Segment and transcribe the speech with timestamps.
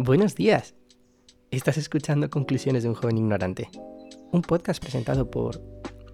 [0.00, 0.76] Buenos días.
[1.50, 3.68] Estás escuchando Conclusiones de un joven ignorante,
[4.30, 5.60] un podcast presentado por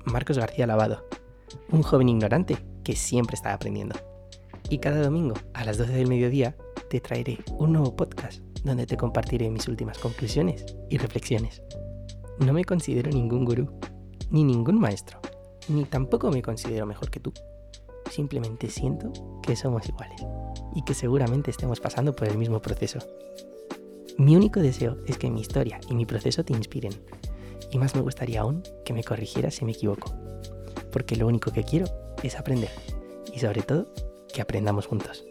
[0.07, 1.07] Marcos García Lavado,
[1.71, 3.95] un joven ignorante que siempre está aprendiendo.
[4.71, 6.57] Y cada domingo a las 12 del mediodía
[6.89, 11.61] te traeré un nuevo podcast donde te compartiré mis últimas conclusiones y reflexiones.
[12.39, 13.79] No me considero ningún gurú,
[14.31, 15.21] ni ningún maestro,
[15.69, 17.35] ni tampoco me considero mejor que tú.
[18.11, 19.13] Simplemente siento
[19.43, 20.23] que somos iguales
[20.75, 23.01] y que seguramente estemos pasando por el mismo proceso.
[24.17, 26.93] Mi único deseo es que mi historia y mi proceso te inspiren.
[27.73, 30.15] Y más me gustaría aún que me corrigieras si me equivoco.
[30.93, 31.87] Porque lo único que quiero
[32.23, 32.71] es aprender.
[33.33, 33.93] Y sobre todo,
[34.33, 35.25] que aprendamos juntos.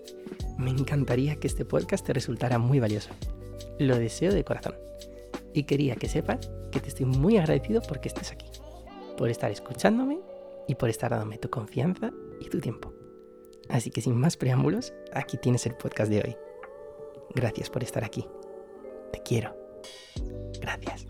[0.58, 3.12] Me encantaría que este podcast te resultara muy valioso.
[3.80, 4.76] Lo deseo de corazón.
[5.54, 8.48] Y quería que sepas que te estoy muy agradecido porque estés aquí.
[9.18, 10.20] Por estar escuchándome
[10.68, 12.12] y por estar dándome tu confianza
[12.42, 12.94] y tu tiempo.
[13.70, 16.36] Así que sin más preámbulos, aquí tienes el podcast de hoy.
[17.34, 18.28] Gracias por estar aquí.
[19.14, 19.56] Te quiero.
[20.60, 21.06] Gracias.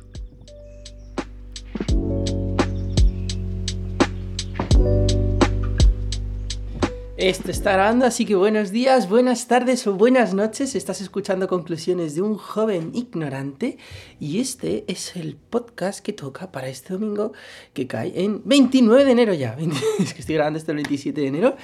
[7.16, 10.76] Esto está grabando, así que buenos días, buenas tardes o buenas noches.
[10.76, 13.78] Estás escuchando conclusiones de un joven ignorante
[14.20, 17.32] y este es el podcast que toca para este domingo
[17.72, 19.56] que cae en 29 de enero ya.
[20.00, 21.56] Es que estoy grabando esto el 27 de enero.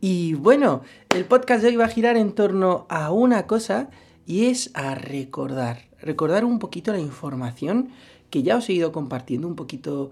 [0.00, 3.90] Y bueno, el podcast de hoy va a girar en torno a una cosa
[4.26, 7.90] y es a recordar, recordar un poquito la información
[8.30, 10.10] que ya os he ido compartiendo un poquito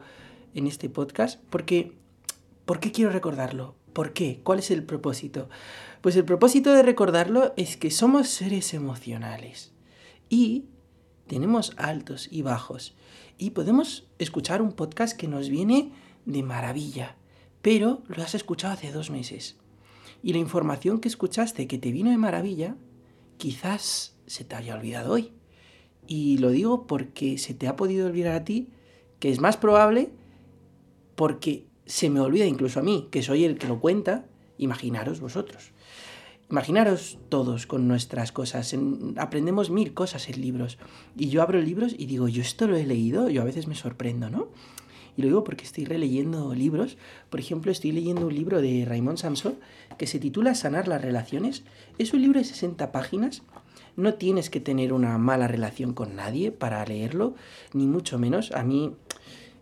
[0.55, 1.97] en este podcast, porque
[2.67, 3.75] ¿por qué quiero recordarlo?
[3.93, 4.41] ¿Por qué?
[4.43, 5.49] ¿Cuál es el propósito?
[6.01, 9.73] Pues el propósito de recordarlo es que somos seres emocionales
[10.29, 10.67] y
[11.27, 12.95] tenemos altos y bajos
[13.39, 15.93] y podemos escuchar un podcast que nos viene
[16.27, 17.17] de maravilla,
[17.63, 19.57] pero lo has escuchado hace dos meses.
[20.23, 22.77] Y la información que escuchaste que te vino de maravilla
[23.41, 25.33] quizás se te haya olvidado hoy.
[26.07, 28.69] Y lo digo porque se te ha podido olvidar a ti,
[29.19, 30.11] que es más probable
[31.17, 34.27] porque se me olvida incluso a mí, que soy el que lo cuenta,
[34.59, 35.73] imaginaros vosotros.
[36.51, 38.75] Imaginaros todos con nuestras cosas.
[39.17, 40.79] aprendemos mil cosas en libros.
[41.17, 43.75] Y yo abro libros y digo, yo esto lo he leído, yo a veces me
[43.75, 44.49] sorprendo, ¿no?
[45.21, 46.97] Y lo digo porque estoy releyendo libros.
[47.29, 49.57] Por ejemplo, estoy leyendo un libro de Raymond Samson
[49.99, 51.63] que se titula Sanar las relaciones.
[51.99, 53.43] Es un libro de 60 páginas.
[53.97, 57.35] No tienes que tener una mala relación con nadie para leerlo,
[57.75, 58.51] ni mucho menos.
[58.53, 58.95] A mí,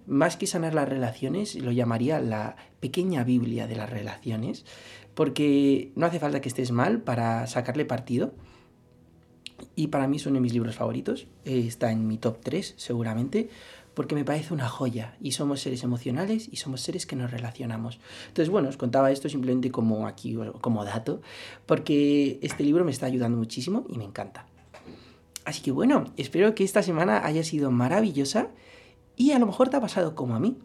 [0.07, 4.65] más que sanar las relaciones, lo llamaría la pequeña Biblia de las relaciones,
[5.17, 8.33] porque no hace falta que estés mal para sacarle partido.
[9.75, 11.27] Y para mí es uno de mis libros favoritos.
[11.45, 13.49] Está en mi top 3, seguramente
[13.99, 17.99] porque me parece una joya y somos seres emocionales y somos seres que nos relacionamos.
[18.29, 21.21] Entonces, bueno, os contaba esto simplemente como aquí, como dato,
[21.67, 24.47] porque este libro me está ayudando muchísimo y me encanta.
[25.45, 28.51] Así que bueno, espero que esta semana haya sido maravillosa
[29.17, 30.59] y a lo mejor te ha pasado como a mí,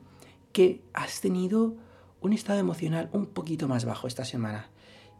[0.52, 1.76] que has tenido
[2.22, 4.70] un estado emocional un poquito más bajo esta semana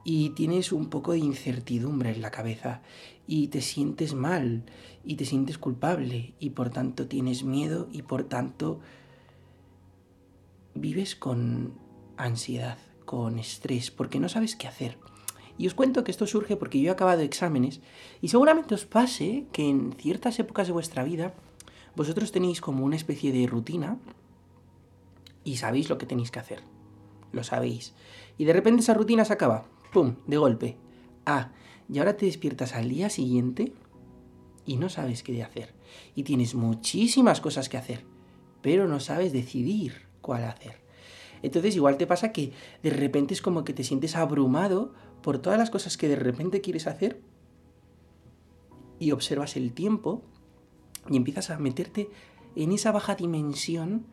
[0.04, 2.82] y tienes un poco de incertidumbre en la cabeza
[3.28, 4.64] y te sientes mal
[5.04, 8.80] y te sientes culpable y por tanto tienes miedo y por tanto
[10.76, 11.74] vives con
[12.18, 14.98] ansiedad, con estrés, porque no sabes qué hacer.
[15.58, 17.80] Y os cuento que esto surge porque yo he acabado exámenes
[18.22, 21.34] y seguramente os pase que en ciertas épocas de vuestra vida
[21.96, 24.00] vosotros tenéis como una especie de rutina
[25.44, 26.64] y sabéis lo que tenéis que hacer.
[27.32, 27.94] Lo sabéis.
[28.38, 30.16] Y de repente esa rutina se acaba ¡Pum!
[30.26, 30.78] De golpe.
[31.26, 31.52] Ah,
[31.88, 33.74] y ahora te despiertas al día siguiente
[34.66, 35.76] y no sabes qué hacer.
[36.16, 38.04] Y tienes muchísimas cosas que hacer,
[38.62, 40.82] pero no sabes decidir cuál hacer.
[41.44, 45.60] Entonces igual te pasa que de repente es como que te sientes abrumado por todas
[45.60, 47.22] las cosas que de repente quieres hacer
[48.98, 50.24] y observas el tiempo
[51.10, 52.10] y empiezas a meterte
[52.56, 54.06] en esa baja dimensión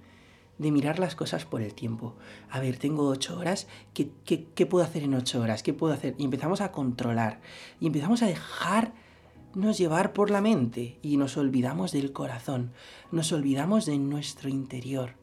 [0.60, 2.14] de mirar las cosas por el tiempo.
[2.50, 5.62] A ver, tengo ocho horas, ¿qué, qué, puedo hacer en ocho horas?
[5.62, 6.14] ¿Qué puedo hacer?
[6.18, 7.40] Y empezamos a controlar
[7.80, 12.72] y empezamos a dejarnos llevar por la mente y nos olvidamos del corazón,
[13.10, 15.14] nos olvidamos de nuestro interior.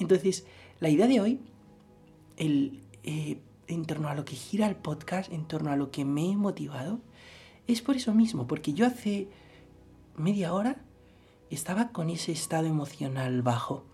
[0.00, 0.44] Entonces,
[0.80, 1.40] la idea de hoy,
[2.36, 3.38] el, eh,
[3.68, 6.36] en torno a lo que gira el podcast, en torno a lo que me he
[6.36, 6.98] motivado,
[7.68, 9.28] es por eso mismo, porque yo hace
[10.16, 10.78] media hora
[11.48, 13.84] estaba con ese estado emocional bajo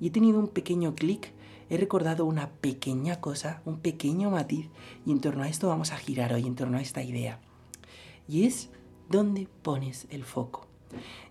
[0.00, 1.32] y he tenido un pequeño clic,
[1.70, 4.68] he recordado una pequeña cosa, un pequeño matiz,
[5.04, 7.40] y en torno a esto vamos a girar hoy, en torno a esta idea.
[8.26, 8.70] Y es
[9.08, 10.66] dónde pones el foco.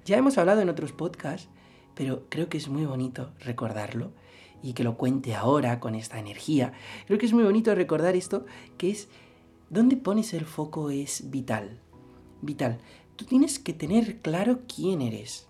[0.05, 1.49] Ya hemos hablado en otros podcasts,
[1.95, 4.11] pero creo que es muy bonito recordarlo
[4.61, 6.73] y que lo cuente ahora con esta energía.
[7.05, 8.45] Creo que es muy bonito recordar esto,
[8.77, 9.09] que es
[9.69, 11.79] dónde pones el foco es vital.
[12.41, 12.79] Vital.
[13.15, 15.47] Tú tienes que tener claro quién eres.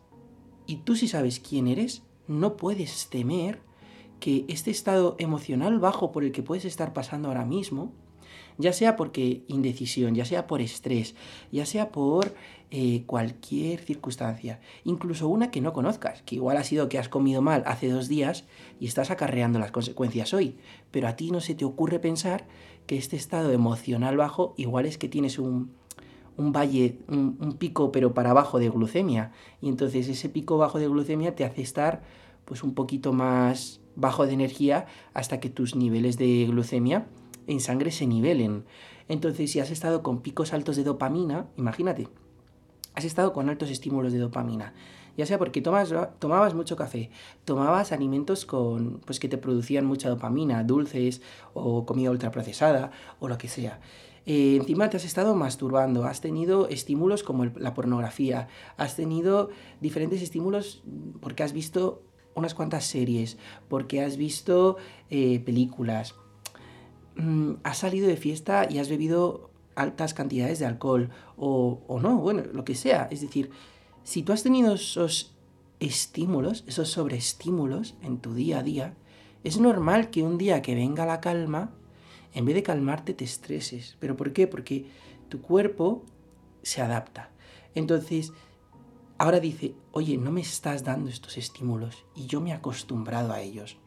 [0.65, 3.59] Y tú si sabes quién eres, no puedes temer
[4.19, 7.91] que este estado emocional bajo por el que puedes estar pasando ahora mismo,
[8.57, 11.15] ya sea porque indecisión, ya sea por estrés,
[11.51, 12.33] ya sea por
[12.71, 17.41] eh, cualquier circunstancia, incluso una que no conozcas, que igual ha sido que has comido
[17.41, 18.45] mal hace dos días
[18.79, 20.57] y estás acarreando las consecuencias hoy,
[20.91, 22.47] pero a ti no se te ocurre pensar
[22.87, 25.71] que este estado emocional bajo igual es que tienes un,
[26.37, 29.31] un valle, un, pico pero para abajo de glucemia,
[29.61, 32.03] y entonces ese pico bajo de glucemia te hace estar
[32.45, 37.07] pues un poquito más bajo de energía hasta que tus niveles de glucemia
[37.47, 38.65] en sangre se nivelen.
[39.09, 42.07] Entonces, si has estado con picos altos de dopamina, imagínate,
[42.93, 44.73] has estado con altos estímulos de dopamina,
[45.17, 47.09] ya sea porque tomabas mucho café,
[47.45, 51.21] tomabas alimentos con, pues, que te producían mucha dopamina, dulces
[51.53, 53.79] o comida ultraprocesada o lo que sea.
[54.29, 60.21] Eh, encima te has estado masturbando, has tenido estímulos como la pornografía, has tenido diferentes
[60.21, 60.83] estímulos
[61.21, 62.03] porque has visto
[62.35, 63.37] unas cuantas series,
[63.69, 64.75] porque has visto
[65.09, 66.13] eh, películas,
[67.15, 72.17] mm, has salido de fiesta y has bebido altas cantidades de alcohol, o, o no,
[72.17, 73.07] bueno, lo que sea.
[73.09, 73.49] Es decir,
[74.03, 75.37] si tú has tenido esos
[75.79, 78.93] estímulos, esos sobreestímulos en tu día a día,
[79.45, 81.76] es normal que un día que venga la calma,
[82.37, 83.97] en vez de calmarte te estreses.
[83.99, 84.45] ¿Pero por qué?
[84.45, 84.85] Porque
[85.27, 86.05] tu cuerpo
[86.61, 87.31] se adapta.
[87.73, 88.31] Entonces,
[89.17, 93.41] ahora dice, oye, no me estás dando estos estímulos y yo me he acostumbrado a
[93.41, 93.77] ellos.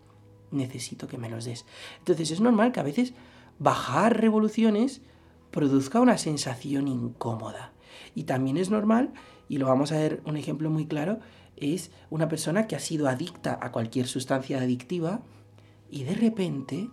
[0.50, 1.64] Necesito que me los des.
[1.98, 3.14] Entonces es normal que a veces
[3.60, 5.00] bajar revoluciones
[5.52, 7.72] produzca una sensación incómoda.
[8.16, 9.12] Y también es normal,
[9.48, 11.20] y lo vamos a ver un ejemplo muy claro,
[11.56, 15.20] es una persona que ha sido adicta a cualquier sustancia adictiva
[15.88, 16.88] y de repente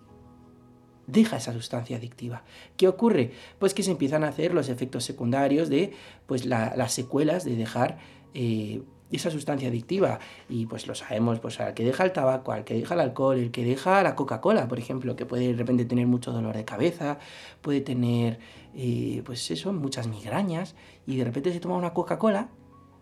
[1.08, 2.44] deja esa sustancia adictiva.
[2.76, 3.32] ¿Qué ocurre?
[3.58, 5.94] Pues que se empiezan a hacer los efectos secundarios de
[6.28, 7.98] pues, las secuelas de dejar
[8.34, 10.20] eh, esa sustancia adictiva.
[10.50, 13.38] Y pues lo sabemos, pues al que deja el tabaco, al que deja el alcohol,
[13.38, 16.66] el que deja la Coca-Cola, por ejemplo, que puede de repente tener mucho dolor de
[16.66, 17.20] cabeza,
[17.62, 18.40] puede tener,
[18.76, 20.76] eh, pues eso, muchas migrañas,
[21.06, 22.50] y de repente se toma una Coca-Cola,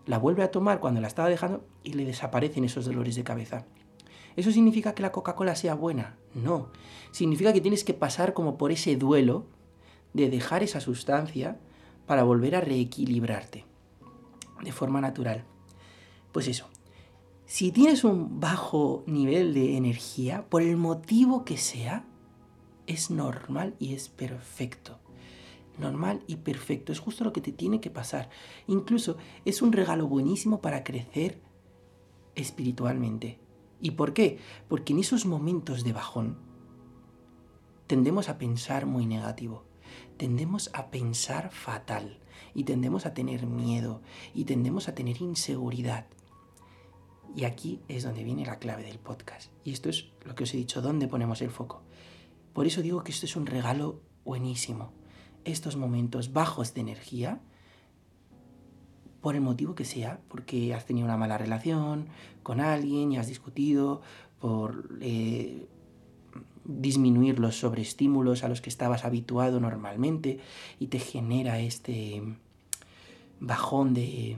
[0.06, 3.66] la vuelve a tomar cuando la estaba dejando y le desaparecen esos dolores de cabeza.
[4.36, 6.16] ¿Eso significa que la Coca-Cola sea buena?
[6.34, 6.68] No.
[7.10, 9.46] Significa que tienes que pasar como por ese duelo
[10.12, 11.58] de dejar esa sustancia
[12.06, 13.64] para volver a reequilibrarte
[14.62, 15.44] de forma natural.
[16.32, 16.68] Pues eso,
[17.46, 22.04] si tienes un bajo nivel de energía, por el motivo que sea,
[22.86, 24.98] es normal y es perfecto.
[25.78, 28.30] Normal y perfecto, es justo lo que te tiene que pasar.
[28.66, 31.40] Incluso es un regalo buenísimo para crecer
[32.34, 33.38] espiritualmente.
[33.80, 34.38] ¿Y por qué?
[34.68, 36.38] Porque en esos momentos de bajón
[37.86, 39.64] tendemos a pensar muy negativo,
[40.16, 42.18] tendemos a pensar fatal,
[42.56, 44.00] y tendemos a tener miedo
[44.34, 46.06] y tendemos a tener inseguridad.
[47.34, 49.50] Y aquí es donde viene la clave del podcast.
[49.62, 51.82] Y esto es lo que os he dicho, dónde ponemos el foco.
[52.54, 54.92] Por eso digo que esto es un regalo buenísimo.
[55.44, 57.42] Estos momentos bajos de energía,
[59.20, 62.06] por el motivo que sea, porque has tenido una mala relación
[62.42, 64.02] con alguien y has discutido,
[64.38, 65.66] por eh,
[66.64, 70.40] disminuir los sobreestímulos a los que estabas habituado normalmente
[70.78, 72.22] y te genera este
[73.40, 74.36] bajón de,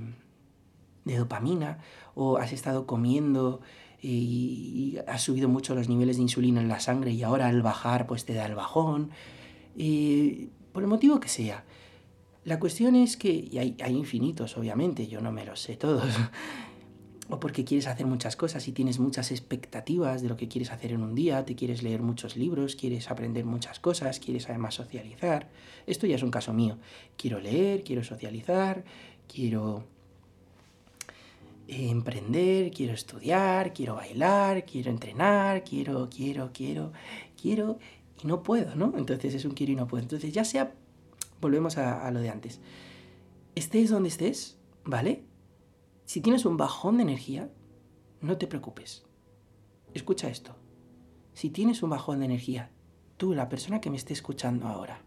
[1.05, 1.79] dopamina
[2.15, 3.61] o has estado comiendo
[4.01, 8.07] y, has subido mucho los niveles de insulina en la sangre y ahora al bajar
[8.07, 9.11] pues te da el bajón,
[10.73, 11.65] por el motivo que sea.
[12.49, 16.09] La cuestión es que, y hay, hay infinitos obviamente, yo no me los sé todos,
[17.29, 20.93] o porque quieres hacer muchas cosas y tienes muchas expectativas de lo que quieres hacer
[20.93, 25.51] en un día, te quieres leer muchos libros, quieres aprender muchas cosas, quieres además socializar.
[25.87, 26.79] Esto ya es un caso mío.
[27.19, 28.83] Quiero leer, quiero socializar,
[29.31, 29.85] quiero
[31.67, 36.95] emprender, quiero estudiar, quiero bailar, quiero entrenar, quiero, quiero, quiero,
[37.39, 37.79] quiero
[38.25, 38.95] y no puedo, ¿no?
[38.97, 40.03] Entonces es un quiero y no puedo.
[40.03, 40.73] Entonces ya sea,
[41.41, 42.61] volvemos a, lo de antes.
[43.55, 45.25] Estés donde estés, ¿vale?
[46.05, 47.51] Si tienes un bajón de energía,
[48.21, 49.05] no te preocupes.
[49.95, 50.57] Escucha esto.
[51.33, 52.71] Si tienes un bajón de energía,
[53.17, 55.03] tú, la persona que me esté escuchando ahora,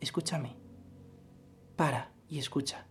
[0.00, 0.56] escúchame.
[1.76, 2.86] Para y escucha.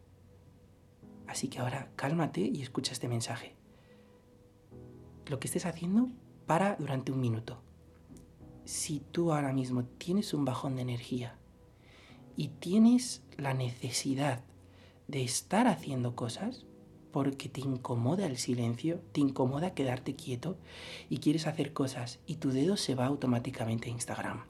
[1.27, 3.55] Así que ahora cálmate y escucha este mensaje.
[5.27, 6.09] Lo que estés haciendo,
[6.45, 7.64] para durante un minuto.
[8.65, 11.35] Si tú ahora mismo tienes un bajón de energía
[12.35, 14.43] y tienes la necesidad
[15.07, 16.65] de estar haciendo cosas
[17.11, 20.57] porque te incomoda el silencio, te incomoda quedarte quieto
[21.11, 24.45] y quieres hacer cosas y tu dedo se va automáticamente a Instagram.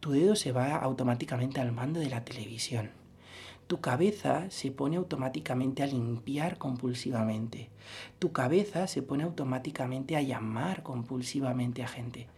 [0.00, 2.90] Tu dedo se va automáticamente al mando de la televisión.
[3.66, 7.70] tu cabeza se pone automáticamente a limpiar compulsivamente.
[8.18, 12.28] Tu cabeza se pone automáticamente a llamar compulsivamente a gente.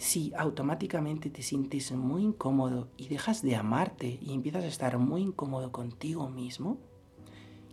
[0.00, 5.20] Si automáticamente te sientes muy incómodo y dejas de amarte y empiezas a estar muy
[5.20, 6.78] incómodo contigo mismo,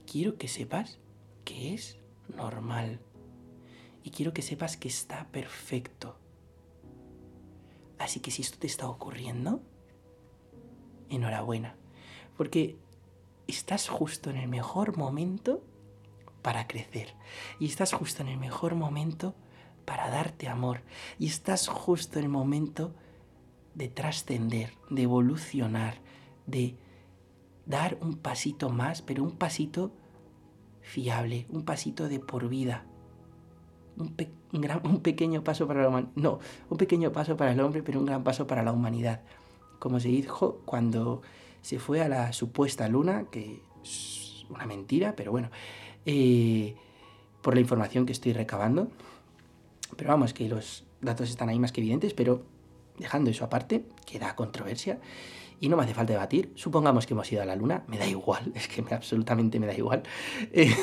[0.05, 0.99] quiero que sepas
[1.45, 1.97] que es
[2.35, 2.99] normal.
[4.03, 6.17] Y quiero que sepas que está perfecto.
[7.97, 9.61] Así que si esto te está ocurriendo,
[11.07, 11.77] enhorabuena.
[12.35, 12.77] Porque
[13.47, 15.63] estás justo en el mejor momento
[16.41, 17.15] para crecer.
[17.57, 19.46] Y estás justo en el mejor momento para
[19.95, 20.81] darte amor.
[21.19, 22.93] Y estás justo en el momento
[23.75, 25.95] de trascender, de evolucionar,
[26.45, 26.75] de
[27.65, 29.91] dar un pasito más, pero un pasito
[30.81, 32.85] fiable, un pasito de por vida.
[33.97, 34.15] Un,
[34.83, 36.07] un pequeño paso para la.
[36.15, 36.39] No,
[36.69, 39.21] un pequeño paso para el hombre, pero un gran paso para la humanidad.
[39.79, 41.21] Como se dijo cuando
[41.61, 45.49] se fue a la supuesta luna, que es una mentira, pero bueno,
[46.05, 46.75] eh,
[47.41, 48.89] por la información que estoy recabando.
[49.95, 52.45] Pero vamos, que los datos están ahí más que evidentes, pero
[52.97, 54.99] dejando eso aparte, que da controversia
[55.59, 56.51] y no me hace falta debatir.
[56.55, 59.67] Supongamos que hemos ido a la luna, me da igual, es que me, absolutamente me
[59.67, 60.03] da igual.
[60.51, 60.75] Eh,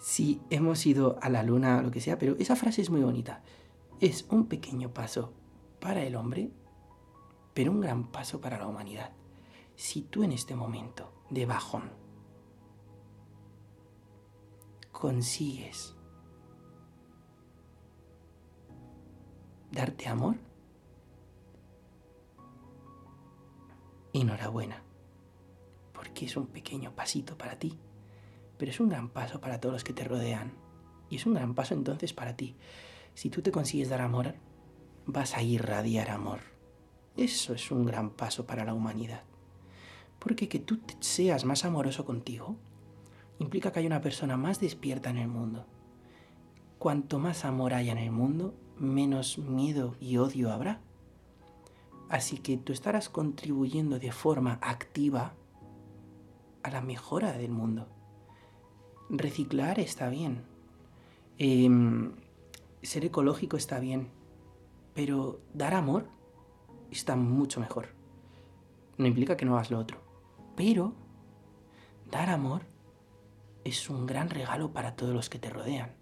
[0.00, 3.00] si hemos ido a la luna o lo que sea, pero esa frase es muy
[3.00, 3.42] bonita.
[4.00, 5.32] Es un pequeño paso
[5.80, 6.50] para el hombre,
[7.52, 9.12] pero un gran paso para la humanidad
[9.78, 11.92] si tú en este momento de bajón
[14.90, 15.94] consigues
[19.70, 20.36] darte amor,
[24.12, 24.82] enhorabuena,
[25.92, 27.78] porque es un pequeño pasito para ti,
[28.56, 30.52] pero es un gran paso para todos los que te rodean.
[31.10, 32.56] Y es un gran paso entonces para ti.
[33.14, 34.34] Si tú te consigues dar amor,
[35.06, 36.40] vas a irradiar amor.
[37.16, 39.22] Eso es un gran paso para la humanidad.
[40.18, 42.56] Porque que tú seas más amoroso contigo
[43.38, 45.66] implica que hay una persona más despierta en el mundo.
[46.78, 50.80] Cuanto más amor haya en el mundo, menos miedo y odio habrá.
[52.08, 55.34] Así que tú estarás contribuyendo de forma activa
[56.62, 57.86] a la mejora del mundo.
[59.10, 60.42] Reciclar está bien.
[61.36, 62.12] Em,
[62.82, 64.10] ser ecológico está bien.
[64.94, 66.06] Pero dar amor
[66.90, 67.88] está mucho mejor.
[68.96, 69.98] No implica que no hagas lo otro.
[70.56, 70.94] Pero
[72.10, 72.62] dar amor
[73.64, 75.94] es un gran regalo para todos los que te rodean.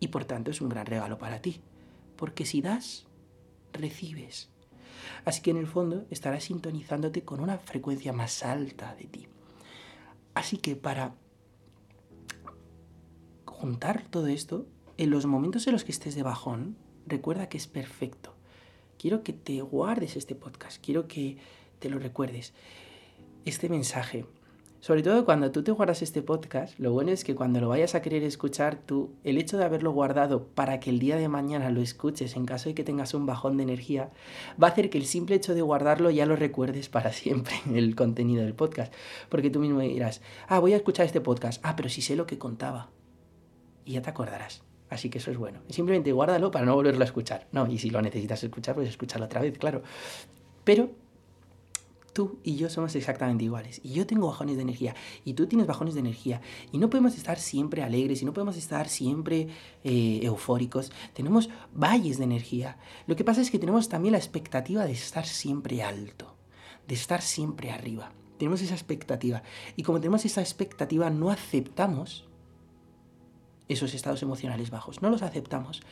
[0.00, 1.60] Y por tanto es un gran regalo para ti.
[2.16, 3.06] Porque si das,
[3.72, 4.48] recibes.
[5.24, 9.28] Así que en el fondo estarás sintonizándote con una frecuencia más alta de ti.
[10.34, 11.14] Así que para
[13.44, 14.66] juntar todo esto,
[14.96, 18.34] en los momentos en los que estés de bajón, recuerda que es perfecto.
[18.98, 21.36] Quiero que te guardes este podcast, quiero que
[21.78, 22.52] te lo recuerdes
[23.44, 24.26] este mensaje.
[24.84, 27.94] Sobre todo cuando tú te guardas este podcast, lo bueno es que cuando lo vayas
[27.94, 31.70] a querer escuchar tú, el hecho de haberlo guardado para que el día de mañana
[31.70, 34.10] lo escuches en caso de que tengas un bajón de energía,
[34.62, 37.96] va a hacer que el simple hecho de guardarlo ya lo recuerdes para siempre, el
[37.96, 38.92] contenido del podcast.
[39.30, 42.26] Porque tú mismo dirás, ah, voy a escuchar este podcast, ah, pero si sé lo
[42.26, 42.90] que contaba.
[43.86, 44.64] Y ya te acordarás.
[44.90, 45.60] Así que eso es bueno.
[45.70, 47.48] Simplemente guárdalo para no volverlo a escuchar.
[47.52, 49.82] No, y si lo necesitas escuchar, pues escúchalo otra vez, claro.
[50.62, 50.90] Pero
[52.14, 53.80] tú y yo somos exactamente iguales.
[53.82, 54.94] Y yo tengo bajones de energía
[55.24, 56.40] y tú tienes bajones de energía.
[56.72, 59.48] Y no podemos estar siempre alegres y no podemos estar siempre
[59.82, 60.92] eh, eufóricos.
[61.12, 62.78] Tenemos valles de energía.
[63.06, 66.36] Lo que pasa es que tenemos también la expectativa de estar siempre alto,
[66.88, 68.12] de estar siempre arriba.
[68.38, 69.42] Tenemos esa expectativa.
[69.76, 72.26] Y como tenemos esa expectativa, no aceptamos
[73.68, 75.02] esos estados emocionales bajos.
[75.02, 75.82] No los aceptamos.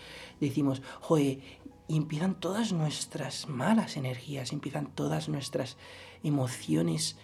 [0.41, 1.41] Decimos, joe,
[1.88, 5.76] y empiezan todas nuestras malas energías, empiezan todas nuestras
[6.23, 7.17] emociones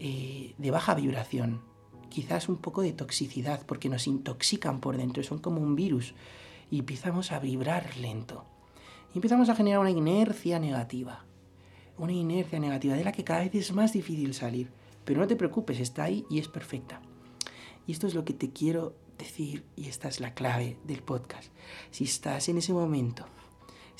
[0.00, 1.62] eh, de baja vibración,
[2.08, 6.14] quizás un poco de toxicidad, porque nos intoxican por dentro, son como un virus,
[6.70, 8.44] y empezamos a vibrar lento.
[9.14, 11.24] Y empezamos a generar una inercia negativa,
[11.98, 14.70] una inercia negativa de la que cada vez es más difícil salir.
[15.04, 17.00] Pero no te preocupes, está ahí y es perfecta.
[17.86, 21.52] Y esto es lo que te quiero decir, y esta es la clave del podcast.
[21.90, 23.26] Si estás en ese momento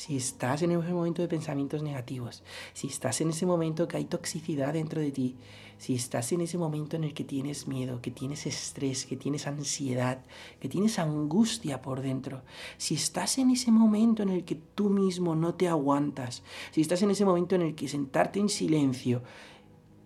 [0.02, 2.42] si estás en ese momento de pensamientos negativos,
[2.72, 5.36] si estás en ese momento que hay toxicidad dentro de ti,
[5.78, 9.46] si estás en ese momento en el que tienes miedo, que tienes estrés, que tienes
[9.46, 10.24] ansiedad,
[10.58, 12.42] que tienes angustia por dentro,
[12.78, 16.42] si estás en ese momento en el que tú mismo no te aguantas,
[16.72, 19.22] si estás en ese momento en el que sentarte en silencio,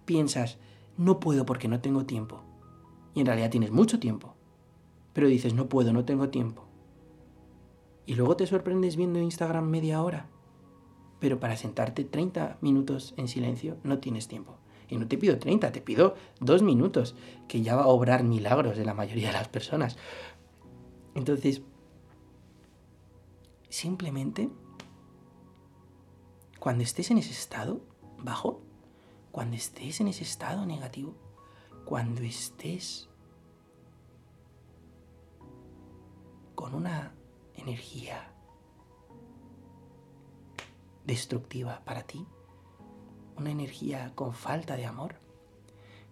[0.04, 0.58] piensas,
[0.98, 2.42] no puedo porque no tengo tiempo,
[3.14, 4.34] y en realidad tienes mucho tiempo,
[5.14, 6.65] pero dices, no puedo, no tengo tiempo
[8.06, 10.28] y luego te sorprendes viendo Instagram media hora.
[11.18, 14.58] Pero para sentarte 30 minutos en silencio no tienes tiempo.
[14.88, 17.16] Y no te pido 30, te pido dos minutos,
[17.48, 19.96] que ya va a obrar milagros de la mayoría de las personas.
[21.16, 21.62] Entonces,
[23.68, 24.48] simplemente,
[26.60, 27.80] cuando estés en ese estado
[28.18, 28.60] bajo,
[29.32, 31.16] cuando estés en ese estado negativo,
[31.84, 33.08] cuando estés
[36.54, 37.15] con una
[37.56, 38.32] energía
[41.04, 42.26] destructiva para ti,
[43.36, 45.16] una energía con falta de amor,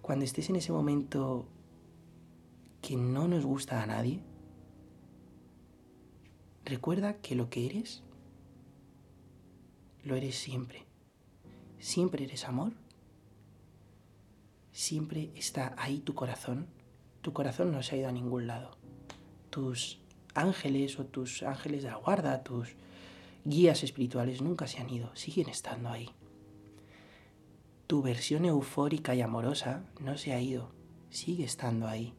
[0.03, 1.47] cuando estés en ese momento
[2.83, 4.21] que no nos gusta a nadie,
[6.65, 8.03] recuerda que lo que eres,
[10.03, 10.85] lo eres siempre.
[11.79, 12.73] Siempre eres amor.
[14.73, 16.67] Siempre está ahí tu corazón.
[17.23, 18.77] Tu corazón no se ha ido a ningún lado.
[19.51, 20.04] Tus
[20.35, 22.77] ángeles o tus ángeles de la guarda, tus
[23.45, 26.11] guías espirituales nunca se han ido, siguen estando ahí.
[27.87, 30.73] Tu versión eufórica y amorosa no se ha ido,
[31.11, 32.15] sigue estando ahí.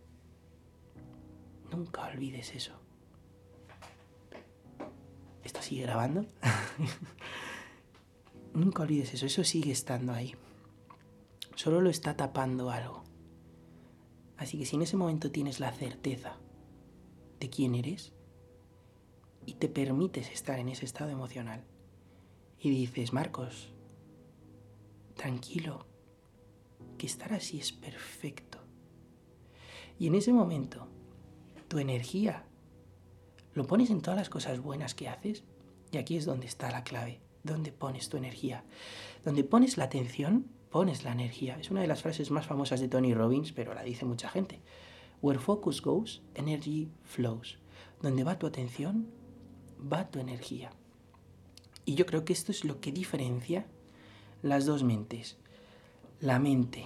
[1.72, 2.74] Nunca olvides eso.
[5.43, 6.25] ¿Esto sigue grabando?
[8.53, 10.36] Nunca olvides eso, eso sigue estando ahí.
[11.55, 13.03] Solo lo está tapando algo.
[14.38, 16.38] Así que si en ese momento tienes la certeza
[17.39, 18.13] de quién eres
[19.46, 21.63] y te permites estar en ese estado emocional
[22.60, 23.74] y dices, Marcos,
[25.15, 25.86] tranquilo,
[26.98, 28.60] que estar así es perfecto.
[30.00, 30.88] Y en ese momento,
[31.68, 32.46] tu energía
[33.54, 35.44] lo pones en todas las cosas buenas que haces
[35.92, 38.65] y aquí es donde está la clave, donde pones tu energía.
[39.24, 41.58] Donde pones la atención, pones la energía.
[41.60, 44.62] Es una de las frases más famosas de Tony Robbins, pero la dice mucha gente.
[45.22, 47.57] Where focus goes, energy flows.
[48.01, 49.07] Donde va tu atención,
[49.81, 50.72] va tu energía.
[51.86, 53.65] Y yo creo que esto es lo que diferencia
[54.41, 55.38] las dos mentes.
[56.19, 56.86] La mente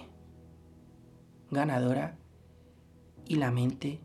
[1.51, 2.17] ganadora
[3.25, 3.99] y la mente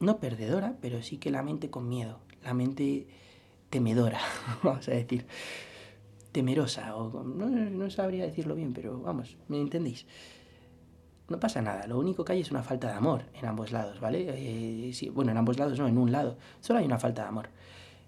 [0.00, 3.06] no perdedora, pero sí que la mente con miedo, la mente
[3.68, 4.20] temedora,
[4.62, 5.26] vamos a decir,
[6.32, 10.06] temerosa, o no, no sabría decirlo bien, pero vamos, ¿me entendéis?
[11.30, 11.86] No pasa nada.
[11.86, 14.26] Lo único que hay es una falta de amor en ambos lados, ¿vale?
[14.28, 16.36] Eh, bueno, en ambos lados no, en un lado.
[16.60, 17.50] Solo hay una falta de amor.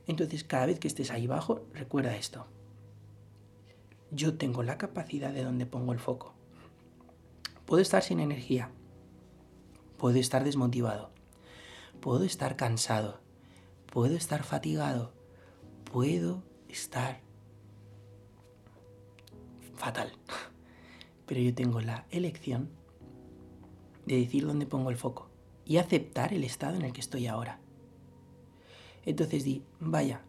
[0.09, 2.47] Entonces, cada vez que estés ahí abajo, recuerda esto.
[4.11, 6.35] Yo tengo la capacidad de donde pongo el foco.
[7.65, 8.73] Puedo estar sin energía.
[9.99, 11.11] Puedo estar desmotivado.
[12.01, 13.21] Puedo estar cansado.
[13.87, 15.13] Puedo estar fatigado.
[15.85, 17.21] Puedo estar
[19.77, 20.13] fatal.
[21.27, 22.82] Pero yo tengo la elección
[24.07, 25.29] de decir dónde pongo el foco
[25.65, 27.61] y aceptar el estado en el que estoy ahora.
[29.05, 30.23] Entonces di, vaya,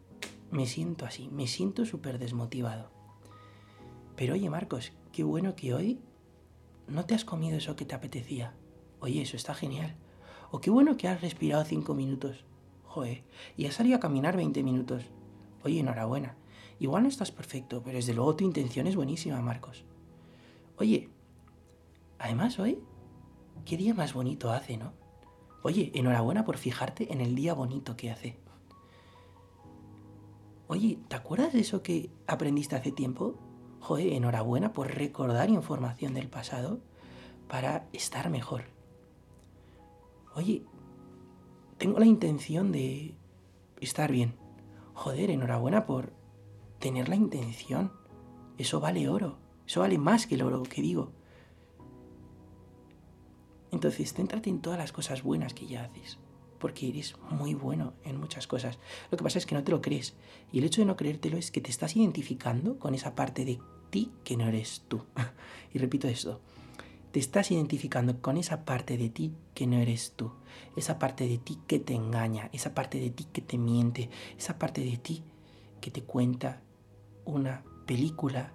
[0.51, 2.91] me siento así, me siento súper desmotivado.
[4.15, 5.99] Pero oye Marcos, qué bueno que hoy
[6.87, 8.53] no te has comido eso que te apetecía.
[8.99, 9.95] Oye, eso está genial.
[10.51, 12.45] O qué bueno que has respirado cinco minutos.
[12.85, 13.23] Joder,
[13.57, 15.03] y has salido a caminar 20 minutos.
[15.63, 16.35] Oye, enhorabuena.
[16.79, 19.83] Igual no estás perfecto, pero desde luego tu intención es buenísima, Marcos.
[20.77, 21.09] Oye,
[22.19, 22.79] además hoy
[23.65, 24.93] qué día más bonito hace, ¿no?
[25.61, 28.37] Oye, enhorabuena por fijarte en el día bonito que hace.
[30.67, 33.35] Oye, ¿te acuerdas de eso que aprendiste hace tiempo?
[33.79, 36.79] Joder, enhorabuena por recordar información del pasado
[37.47, 38.63] para estar mejor.
[40.35, 40.63] Oye,
[41.77, 43.15] tengo la intención de
[43.79, 44.35] estar bien.
[44.93, 46.13] Joder, enhorabuena por
[46.79, 47.91] tener la intención.
[48.57, 49.37] Eso vale oro.
[49.67, 51.11] Eso vale más que el oro que digo.
[53.73, 56.19] Entonces, céntrate en todas las cosas buenas que ya haces,
[56.59, 58.77] porque eres muy bueno en muchas cosas.
[59.09, 60.13] Lo que pasa es que no te lo crees.
[60.51, 63.59] Y el hecho de no creértelo es que te estás identificando con esa parte de
[63.89, 65.01] ti que no eres tú.
[65.73, 66.39] y repito esto,
[67.11, 70.31] te estás identificando con esa parte de ti que no eres tú,
[70.75, 74.59] esa parte de ti que te engaña, esa parte de ti que te miente, esa
[74.59, 75.23] parte de ti
[75.81, 76.61] que te cuenta
[77.25, 78.53] una película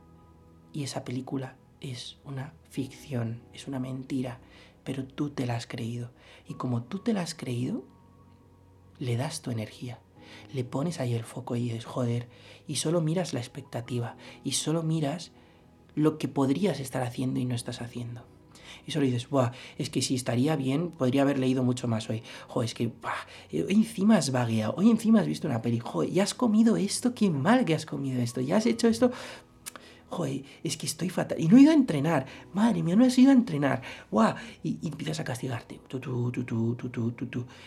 [0.72, 4.40] y esa película es una ficción, es una mentira,
[4.88, 6.12] pero tú te la has creído.
[6.48, 7.84] Y como tú te la has creído,
[8.98, 9.98] le das tu energía.
[10.54, 12.26] Le pones ahí el foco y dices, joder,
[12.66, 15.30] y solo miras la expectativa, y solo miras
[15.94, 18.24] lo que podrías estar haciendo y no estás haciendo.
[18.86, 22.22] Y solo dices, Buah, es que si estaría bien, podría haber leído mucho más hoy.
[22.46, 22.90] Joder, es que,
[23.52, 27.14] hoy encima has vagueado, hoy encima has visto una peli, joder, ya has comido esto,
[27.14, 29.12] qué mal que has comido esto, ya has hecho esto,
[30.08, 31.38] joder, es que estoy fatal.
[31.40, 32.26] Y no he ido a entrenar.
[32.52, 33.82] Madre mía, no has ido a entrenar.
[34.10, 34.34] ¡Guau!
[34.62, 35.80] Y, empiezas a castigarte.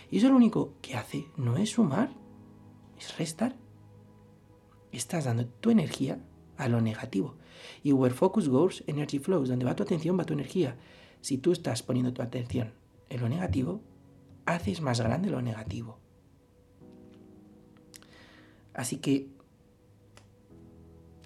[0.09, 2.11] y eso lo único que hace no es sumar,
[2.99, 3.55] es restar.
[4.91, 6.19] Estás dando tu energía
[6.57, 7.35] a lo negativo.
[7.83, 9.49] Y where focus goes, energy flows.
[9.49, 10.77] Donde va tu atención, va tu energía.
[11.21, 12.73] Si tú estás poniendo tu atención
[13.09, 13.81] en lo negativo,
[14.45, 15.99] haces más grande lo negativo.
[18.73, 19.29] Así que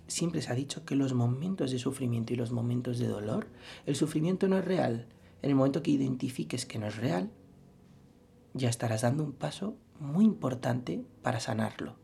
[0.08, 3.48] siempre se ha dicho que los momentos de sufrimiento y los momentos de dolor,
[3.86, 5.08] el sufrimiento no es real.
[5.41, 7.30] En el momento que identifiques que no es real,
[8.54, 11.96] ya estarás dando un paso muy importante para sanarlo.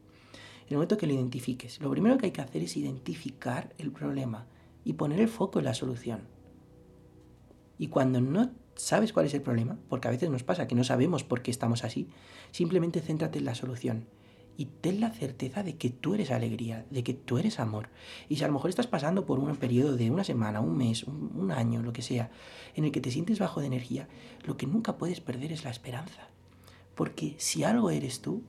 [0.66, 3.92] En el momento que lo identifiques, lo primero que hay que hacer es identificar el
[3.92, 4.48] problema
[4.84, 6.22] y poner el foco en la solución.
[7.78, 10.84] Y cuando no sabes cuál es el problema, porque a veces nos pasa que no
[10.84, 12.08] sabemos por qué estamos así,
[12.52, 14.06] simplemente céntrate en la solución
[14.58, 17.90] y ten la certeza de que tú eres alegría, de que tú eres amor.
[18.30, 21.04] Y si a lo mejor estás pasando por un periodo de una semana, un mes,
[21.04, 22.32] un, año, lo que sea,
[22.76, 24.08] en el que te sientes bajo de energía,
[24.44, 26.28] lo que nunca puedes perder es la esperanza.
[26.96, 28.44] Porque si algo eres tú,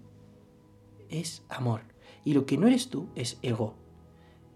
[1.09, 1.83] es amor.
[2.25, 3.75] Y lo que no eres tú es ego.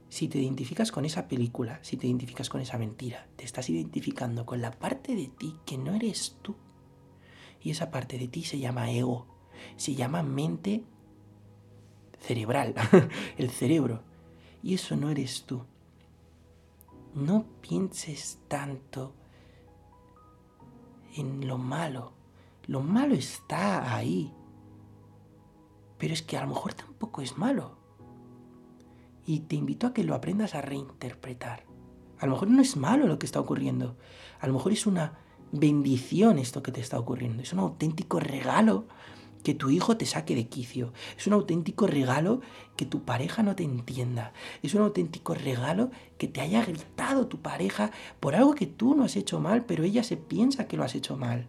[0.08, 4.46] Si te identificas con esa película, si te identificas con esa mentira, te estás identificando
[4.46, 6.54] con la parte de ti que no eres tú.
[7.60, 9.26] Y esa parte de ti se llama ego,
[9.76, 10.84] se llama mente
[12.26, 12.74] cerebral,
[13.38, 14.02] el cerebro.
[14.62, 15.62] Y eso no eres tú.
[17.14, 19.14] No pienses tanto
[21.14, 22.12] en lo malo.
[22.66, 24.34] Lo malo está ahí.
[25.98, 27.78] Pero es que a lo mejor tampoco es malo.
[29.24, 31.64] Y te invito a que lo aprendas a reinterpretar.
[32.18, 33.96] A lo mejor no es malo lo que está ocurriendo.
[34.40, 35.18] A lo mejor es una
[35.52, 37.42] bendición esto que te está ocurriendo.
[37.42, 38.86] Es un auténtico regalo
[39.46, 40.92] que tu hijo te saque de quicio.
[41.16, 42.40] Es un auténtico regalo
[42.74, 44.32] que tu pareja no te entienda.
[44.60, 49.04] Es un auténtico regalo que te haya gritado tu pareja por algo que tú no
[49.04, 51.46] has hecho mal, pero ella se piensa que lo has hecho mal.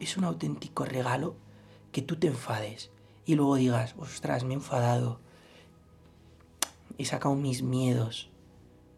[0.00, 1.36] Es un auténtico regalo
[1.92, 2.90] que tú te enfades
[3.24, 5.20] y luego digas, ostras, me he enfadado.
[6.98, 8.28] He sacado mis miedos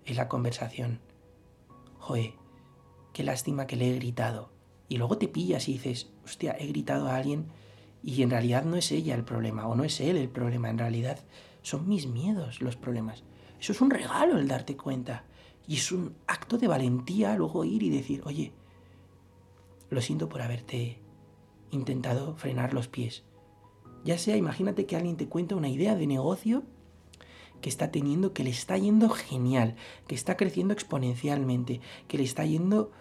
[0.06, 1.00] en la conversación.
[1.98, 2.32] Joder,
[3.12, 4.54] qué lástima que le he gritado
[4.88, 7.46] y luego te pillas y dices, hostia, he gritado a alguien
[8.02, 10.78] y en realidad no es ella el problema o no es él el problema, en
[10.78, 11.20] realidad
[11.62, 13.24] son mis miedos los problemas.
[13.58, 15.24] Eso es un regalo el darte cuenta
[15.66, 18.52] y es un acto de valentía luego ir y decir, oye,
[19.88, 20.98] lo siento por haberte
[21.70, 23.24] intentado frenar los pies.
[24.04, 26.64] Ya sea, imagínate que alguien te cuenta una idea de negocio
[27.62, 32.44] que está teniendo, que le está yendo genial, que está creciendo exponencialmente, que le está
[32.44, 32.92] yendo,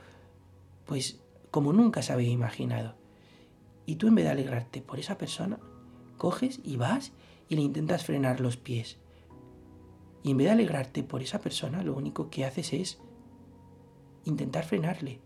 [0.85, 1.19] pues,
[1.53, 2.95] como nunca se había imaginado.
[3.85, 5.59] Y tú en vez de alegrarte por esa persona,
[6.17, 7.11] coges y vas
[7.47, 8.97] y le intentas frenar los pies.
[10.23, 12.99] Y en vez de alegrarte por esa persona, lo único que haces es
[14.25, 15.19] intentar frenarle.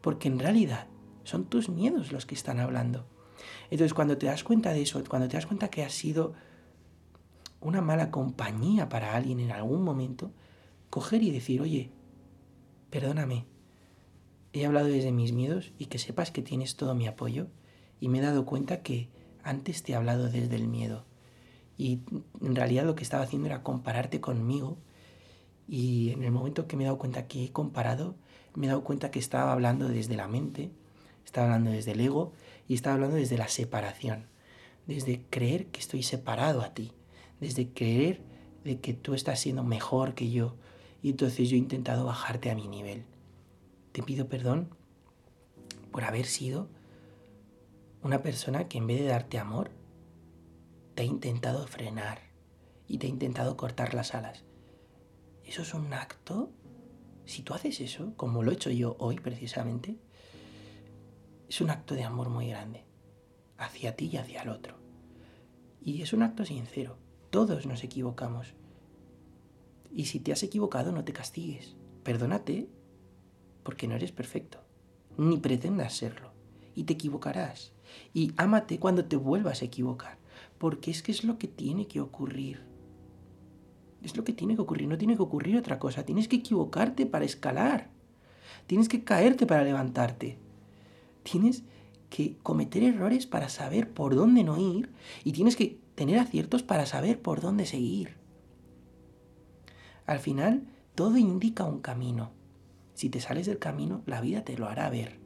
[0.00, 0.86] Porque en realidad
[1.22, 3.04] son tus miedos los que están hablando.
[3.64, 6.32] Entonces cuando te das cuenta de eso, cuando te das cuenta que has sido
[7.60, 10.32] una mala compañía para alguien en algún momento,
[10.88, 11.90] coger y decir, oye,
[12.88, 13.51] perdóname,
[14.52, 17.48] he hablado desde mis miedos y que sepas que tienes todo mi apoyo
[18.00, 19.08] y me he dado cuenta que
[19.42, 21.04] antes te he hablado desde el miedo
[21.78, 22.00] y
[22.40, 24.78] en realidad lo que estaba haciendo era compararte conmigo
[25.68, 28.14] y en el momento que me he dado cuenta que he comparado,
[28.54, 30.70] me he dado cuenta que estaba hablando desde la mente,
[31.24, 32.32] estaba hablando desde el ego
[32.68, 34.26] y estaba hablando desde la separación,
[34.86, 36.92] desde creer que estoy separado a ti,
[37.40, 38.20] desde creer
[38.64, 40.56] de que tú estás siendo mejor que yo
[41.02, 43.04] y entonces yo he intentado bajarte a mi nivel.
[43.92, 44.70] Te pido perdón
[45.90, 46.68] por haber sido
[48.02, 49.70] una persona que en vez de darte amor,
[50.94, 52.18] te ha intentado frenar
[52.88, 54.44] y te ha intentado cortar las alas.
[55.44, 56.50] Eso es un acto,
[57.26, 59.98] si tú haces eso, como lo he hecho yo hoy precisamente,
[61.48, 62.84] es un acto de amor muy grande,
[63.58, 64.76] hacia ti y hacia el otro.
[65.80, 66.96] Y es un acto sincero,
[67.30, 68.54] todos nos equivocamos.
[69.92, 72.68] Y si te has equivocado, no te castigues, perdónate
[73.62, 74.58] porque no eres perfecto,
[75.16, 76.32] ni pretendas serlo,
[76.74, 77.72] y te equivocarás.
[78.14, 80.18] Y ámate cuando te vuelvas a equivocar,
[80.58, 82.64] porque es que es lo que tiene que ocurrir.
[84.02, 86.04] Es lo que tiene que ocurrir, no tiene que ocurrir otra cosa.
[86.04, 87.90] Tienes que equivocarte para escalar.
[88.66, 90.38] Tienes que caerte para levantarte.
[91.22, 91.62] Tienes
[92.10, 94.92] que cometer errores para saber por dónde no ir
[95.24, 98.16] y tienes que tener aciertos para saber por dónde seguir.
[100.04, 102.32] Al final, todo indica un camino.
[102.94, 105.18] Si te sales del camino, la vida te lo hará ver.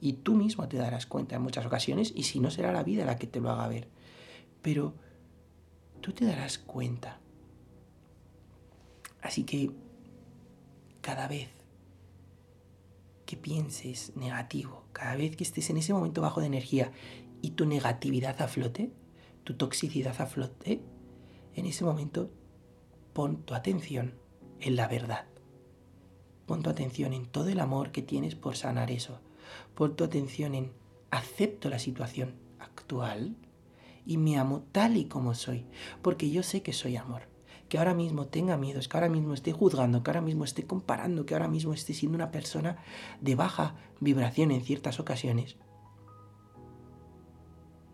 [0.00, 3.04] Y tú mismo te darás cuenta en muchas ocasiones, y si no será la vida
[3.04, 3.88] la que te lo haga ver.
[4.62, 4.94] Pero
[6.00, 7.20] tú te darás cuenta.
[9.22, 9.70] Así que
[11.00, 11.48] cada vez
[13.24, 16.92] que pienses negativo, cada vez que estés en ese momento bajo de energía
[17.40, 18.92] y tu negatividad a flote,
[19.44, 20.82] tu toxicidad a flote,
[21.54, 22.30] en ese momento
[23.12, 24.14] pon tu atención
[24.60, 25.26] en la verdad.
[26.46, 29.20] Pon tu atención en todo el amor que tienes por sanar eso.
[29.74, 30.72] Pon tu atención en
[31.10, 33.36] acepto la situación actual
[34.06, 35.64] y me amo tal y como soy,
[36.02, 37.22] porque yo sé que soy amor.
[37.68, 41.24] Que ahora mismo tenga miedos, que ahora mismo esté juzgando, que ahora mismo esté comparando,
[41.24, 42.76] que ahora mismo esté siendo una persona
[43.20, 45.56] de baja vibración en ciertas ocasiones.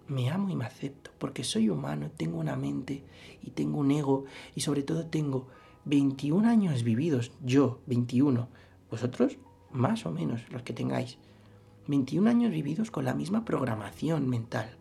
[0.08, 3.04] Me amo y me acepto, porque soy humano, tengo una mente
[3.42, 4.24] y tengo un ego
[4.56, 5.46] y sobre todo tengo
[5.84, 8.48] 21 años vividos, yo 21,
[8.90, 9.38] vosotros
[9.72, 11.18] más o menos los que tengáis,
[11.86, 14.76] 21 años vividos con la misma programación mental,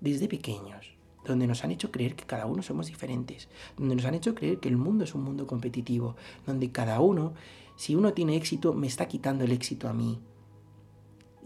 [0.00, 4.14] desde pequeños, donde nos han hecho creer que cada uno somos diferentes, donde nos han
[4.14, 7.34] hecho creer que el mundo es un mundo competitivo, donde cada uno,
[7.76, 10.20] si uno tiene éxito, me está quitando el éxito a mí.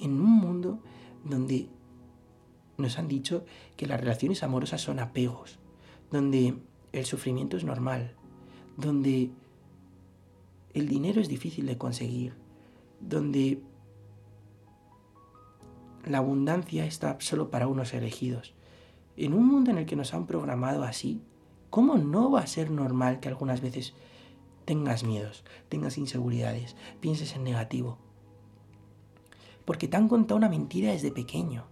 [0.00, 0.80] En un mundo
[1.24, 1.68] donde
[2.76, 3.44] nos han dicho
[3.76, 5.58] que las relaciones amorosas son apegos,
[6.10, 6.54] donde
[6.92, 8.16] el sufrimiento es normal,
[8.78, 9.32] donde
[10.72, 12.34] el dinero es difícil de conseguir,
[13.00, 13.60] donde
[16.06, 18.54] la abundancia está solo para unos elegidos.
[19.16, 21.20] En un mundo en el que nos han programado así,
[21.70, 23.94] ¿cómo no va a ser normal que algunas veces
[24.64, 27.98] tengas miedos, tengas inseguridades, pienses en negativo?
[29.64, 31.64] Porque te han contado una mentira desde pequeño.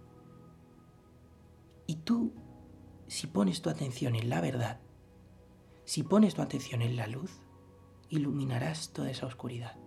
[1.87, 2.33] Y tú,
[3.07, 4.81] si pones tu atención en la verdad,
[5.87, 7.31] si pones tu atención en la luz,
[8.09, 9.77] iluminarás toda esa oscuridad.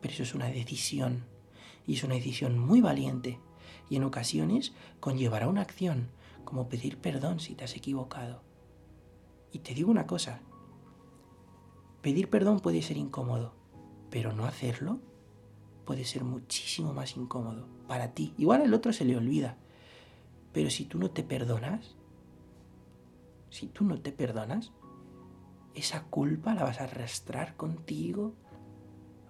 [0.00, 1.24] Pero eso es una decisión,
[1.84, 3.40] y es una decisión muy valiente,
[3.88, 6.10] y en ocasiones conllevará una acción,
[6.44, 8.44] como pedir perdón si te has equivocado.
[9.50, 10.42] Y te digo una cosa,
[12.02, 13.52] pedir perdón puede ser incómodo,
[14.10, 15.00] pero no hacerlo
[15.86, 18.32] puede ser muchísimo más incómodo para ti.
[18.38, 19.58] Igual al otro se le olvida,
[20.52, 21.96] pero si tú no te perdonas,
[23.50, 24.70] si tú no te perdonas,
[25.74, 28.34] esa culpa la vas a arrastrar contigo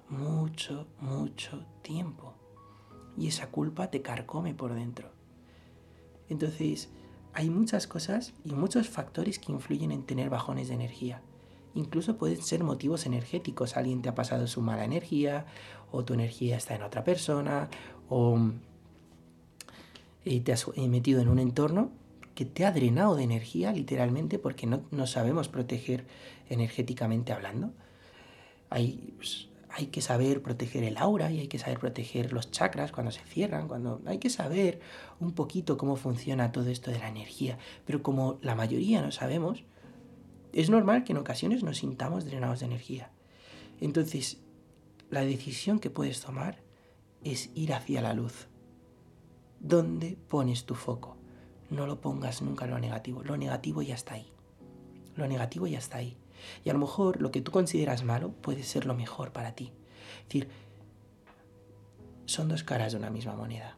[0.08, 2.34] mucho, mucho tiempo.
[3.16, 5.10] Y esa culpa te carcome por dentro.
[6.28, 6.90] Entonces,
[7.32, 11.22] hay muchas cosas y muchos factores que influyen en tener bajones de energía.
[11.74, 13.76] Incluso pueden ser motivos energéticos.
[13.76, 15.46] Alguien te ha pasado su mala energía,
[15.92, 17.68] o tu energía está en otra persona,
[18.08, 18.38] o
[20.24, 21.99] eh, te has metido en un entorno
[22.34, 26.06] que te ha drenado de energía literalmente porque no, sabemos proteger
[26.48, 27.72] energéticamente hablando.
[28.70, 32.92] Hay, pues, hay que saber proteger el aura y hay que saber proteger los chakras
[32.92, 34.80] cuando se cierran, cuando hay que saber
[35.20, 37.58] un poquito cómo funciona todo esto de la energía.
[37.84, 39.64] Pero como la mayoría no sabemos,
[40.52, 43.10] es normal que en ocasiones nos sintamos drenados de energía.
[43.80, 44.38] Entonces,
[45.10, 46.62] la decisión que puedes tomar
[47.22, 48.48] es ir hacia la luz.
[49.60, 51.19] ¿Dónde pones tu foco?
[51.70, 53.22] No lo pongas nunca en lo negativo.
[53.22, 54.30] Lo negativo ya está ahí.
[55.14, 56.16] Lo negativo ya está ahí.
[56.64, 59.72] Y a lo mejor lo que tú consideras malo puede ser lo mejor para ti.
[60.18, 60.48] Es decir,
[62.26, 63.76] son dos caras de una misma moneda.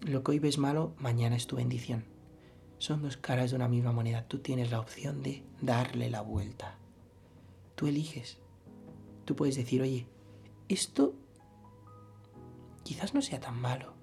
[0.00, 2.04] Lo que hoy ves malo, mañana es tu bendición.
[2.78, 4.26] Son dos caras de una misma moneda.
[4.26, 6.78] Tú tienes la opción de darle la vuelta.
[7.74, 8.38] Tú eliges.
[9.24, 10.06] Tú puedes decir, oye,
[10.68, 11.14] esto
[12.82, 13.94] quizás no sea tan malo.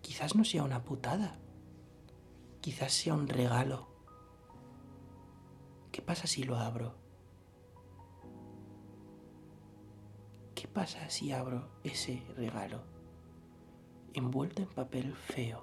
[0.00, 1.38] Quizás no sea una putada
[2.60, 3.88] Quizás sea un regalo.
[5.92, 6.94] ¿Qué pasa si lo abro?
[10.54, 12.82] ¿Qué pasa si abro ese regalo
[14.12, 15.62] envuelto en papel feo?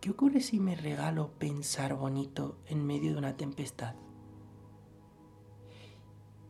[0.00, 3.94] ¿Qué ocurre si me regalo pensar bonito en medio de una tempestad?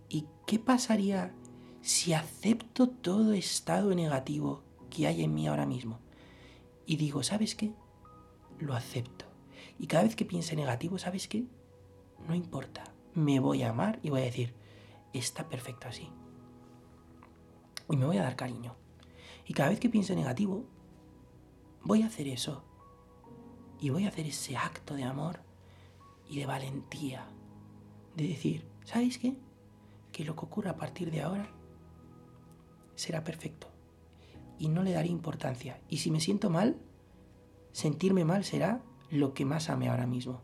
[0.08, 1.34] ¿Y qué pasaría
[1.80, 6.01] si acepto todo estado negativo que hay en mí ahora mismo?
[6.86, 7.72] Y digo, ¿sabes qué?
[8.58, 9.26] Lo acepto.
[9.78, 11.44] Y cada vez que piense negativo, ¿sabes qué?
[12.26, 12.84] No importa.
[13.14, 14.54] Me voy a amar y voy a decir,
[15.12, 16.08] está perfecto así.
[17.90, 18.76] Y me voy a dar cariño.
[19.46, 20.64] Y cada vez que piense negativo,
[21.82, 22.64] voy a hacer eso.
[23.80, 25.40] Y voy a hacer ese acto de amor
[26.28, 27.26] y de valentía.
[28.16, 29.36] De decir, ¿sabes qué?
[30.12, 31.48] Que lo que ocurra a partir de ahora
[32.94, 33.71] será perfecto
[34.62, 35.80] y no le daré importancia.
[35.88, 36.76] Y si me siento mal,
[37.72, 40.40] sentirme mal será lo que más ame ahora mismo.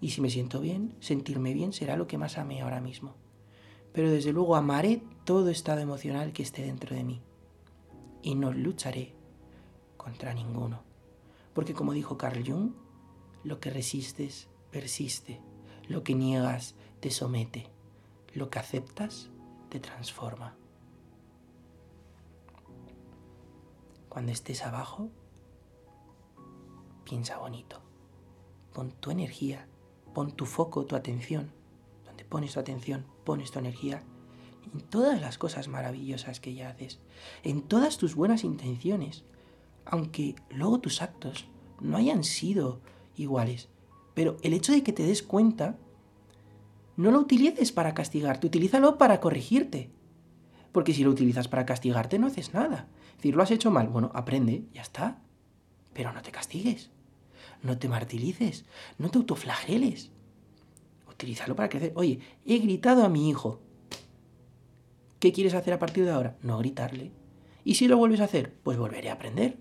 [0.00, 3.16] Y si me siento bien, sentirme bien será lo que más ame ahora mismo.
[3.92, 7.20] Pero desde luego amaré todo estado emocional que esté dentro de mí.
[8.22, 9.12] Y no lucharé
[9.96, 10.84] contra ninguno.
[11.52, 12.74] Porque como dijo Carl Jung,
[13.42, 15.40] lo que resistes persiste,
[15.88, 17.66] lo que niegas te somete,
[18.34, 19.30] lo que aceptas
[19.68, 20.54] te transforma.
[24.12, 25.08] Cuando estés abajo,
[27.02, 27.80] piensa bonito.
[28.74, 29.66] pon tu energía,
[30.12, 31.50] pon tu foco, tu atención,
[32.04, 34.02] donde pones tu atención, pones tu energía
[34.70, 37.00] en todas las cosas maravillosas que ya haces,
[37.42, 39.24] en todas tus buenas intenciones,
[39.86, 41.46] aunque luego tus actos
[41.80, 42.82] no hayan sido
[43.16, 43.70] iguales.
[44.12, 45.78] Pero el hecho de que te des cuenta,
[46.98, 49.90] no lo utilices para castigarte, utilízalo para corregirte.
[50.70, 52.90] Porque si lo utilizas para castigarte, no haces nada.
[53.22, 55.22] Decir, lo has hecho mal, bueno, aprende, ya está.
[55.92, 56.90] Pero no te castigues,
[57.62, 58.64] no te martirices,
[58.98, 60.10] no te autoflageles.
[61.08, 61.92] Utilízalo para crecer.
[61.94, 63.60] Oye, he gritado a mi hijo.
[65.20, 66.36] ¿Qué quieres hacer a partir de ahora?
[66.42, 67.12] No gritarle.
[67.62, 68.58] ¿Y si lo vuelves a hacer?
[68.64, 69.56] Pues volveré a aprender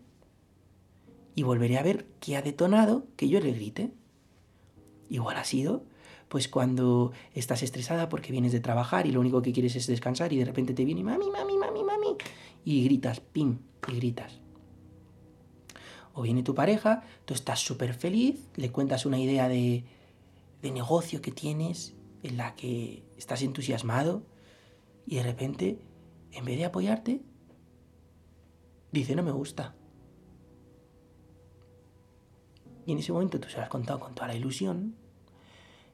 [1.35, 3.93] y volveré a ver qué ha detonado que yo le grite.
[5.07, 5.85] Igual ha sido,
[6.31, 10.31] pues cuando estás estresada porque vienes de trabajar y lo único que quieres es descansar
[10.31, 12.15] y de repente te viene mami, mami, mami, mami
[12.63, 13.57] y gritas, pim,
[13.89, 14.39] y gritas.
[16.13, 19.83] O viene tu pareja, tú estás súper feliz, le cuentas una idea de,
[20.61, 24.23] de negocio que tienes en la que estás entusiasmado
[25.05, 25.79] y de repente,
[26.31, 27.21] en vez de apoyarte,
[28.93, 29.75] dice no me gusta.
[32.85, 35.00] Y en ese momento tú se lo has contado con toda la ilusión.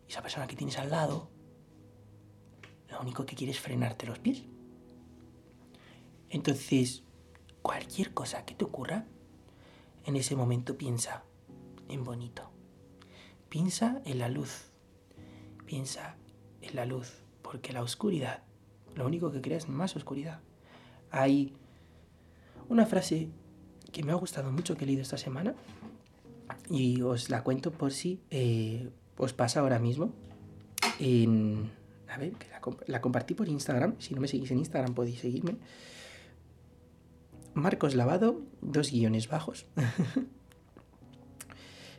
[0.07, 1.29] Y esa persona que tienes al lado,
[2.89, 4.43] lo único que quiere es frenarte los pies.
[6.29, 7.03] Entonces,
[7.61, 9.05] cualquier cosa que te ocurra,
[10.05, 11.23] en ese momento piensa
[11.89, 12.49] en bonito.
[13.49, 14.71] Piensa en la luz.
[15.65, 16.17] Piensa
[16.61, 17.23] en la luz.
[17.41, 18.43] Porque la oscuridad,
[18.95, 20.41] lo único que crea es más oscuridad.
[21.11, 21.53] Hay
[22.69, 23.29] una frase
[23.91, 25.55] que me ha gustado mucho que he leído esta semana,
[26.69, 30.13] y os la cuento por si eh, os pasa ahora mismo.
[32.09, 32.33] a ver,
[32.87, 33.95] la, compartí por Instagram.
[33.99, 35.57] Si no me seguís en Instagram podéis seguirme.
[37.53, 39.65] Marcos Lavado, dos guiones bajos.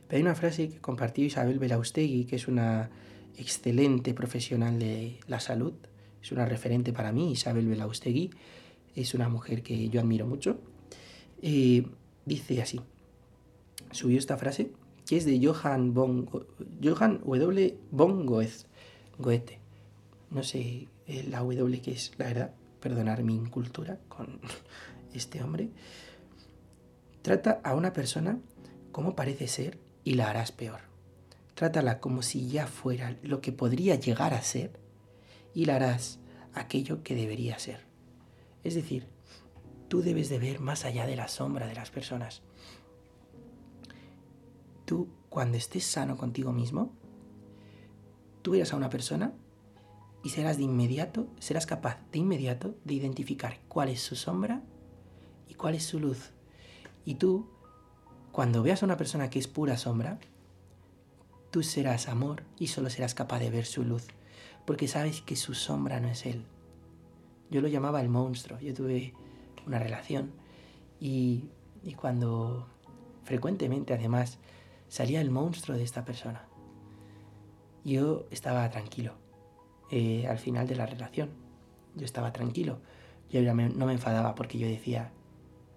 [0.06, 2.90] Pero hay una frase que compartió Isabel Belaustegui, que es una
[3.36, 5.74] excelente profesional de la salud.
[6.22, 8.30] Es una referente para mí, Isabel Belaustegui.
[8.94, 10.60] Es una mujer que yo admiro mucho.
[11.40, 12.80] Dice así
[13.90, 14.70] subió esta frase,
[15.08, 15.94] que es de Johann,
[16.84, 17.78] Johann W.
[17.90, 19.58] von Goethe.
[20.30, 24.38] No sé eh, la W que es, la verdad, perdonar mi incultura con
[25.14, 25.70] este hombre.
[27.22, 28.38] Trata a una persona
[28.92, 30.80] como parece ser y la harás peor.
[31.54, 34.78] Trátala como si ya fuera lo que podría llegar a ser
[35.54, 36.18] y la harás
[36.52, 37.80] aquello que debería ser.
[38.62, 39.06] Es decir,
[39.88, 42.42] tú debes de ver más allá de la sombra de las personas
[44.88, 46.90] tú, cuando estés sano contigo mismo,
[48.40, 49.34] tú verás a una persona
[50.24, 54.62] y serás de inmediato, serás capaz de inmediato de identificar cuál es su sombra
[55.46, 56.30] y cuál es su luz.
[57.04, 57.50] Y tú,
[58.32, 60.18] cuando veas a una persona que es pura sombra,
[61.50, 64.06] tú serás amor y solo serás capaz de ver su luz,
[64.64, 66.46] porque sabes que su sombra no es él.
[67.50, 69.12] Yo lo llamaba el monstruo, yo tuve
[69.66, 70.32] una relación
[70.98, 71.44] y,
[71.84, 72.66] y cuando
[73.24, 74.38] frecuentemente además
[74.88, 76.46] salía el monstruo de esta persona.
[77.84, 79.14] Yo estaba tranquilo
[79.90, 81.30] eh, al final de la relación.
[81.94, 82.80] Yo estaba tranquilo.
[83.30, 85.12] Yo no me enfadaba porque yo decía,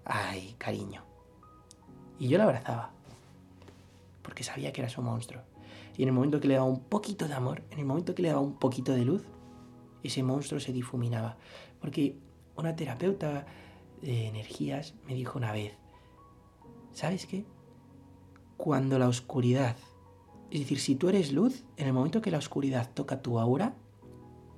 [0.05, 1.03] ay, cariño.
[2.19, 2.91] Y yo la abrazaba.
[4.21, 5.41] Porque sabía que era su monstruo.
[5.97, 8.21] Y en el momento que le daba un poquito de amor, en el momento que
[8.21, 9.23] le daba un poquito de luz,
[10.03, 11.37] ese monstruo se difuminaba.
[11.79, 12.17] Porque
[12.55, 13.45] una terapeuta
[14.01, 15.73] de energías me dijo una vez,
[16.93, 17.45] ¿sabes qué?
[18.61, 19.75] Cuando la oscuridad,
[20.51, 23.73] es decir, si tú eres luz, en el momento que la oscuridad toca tu aura,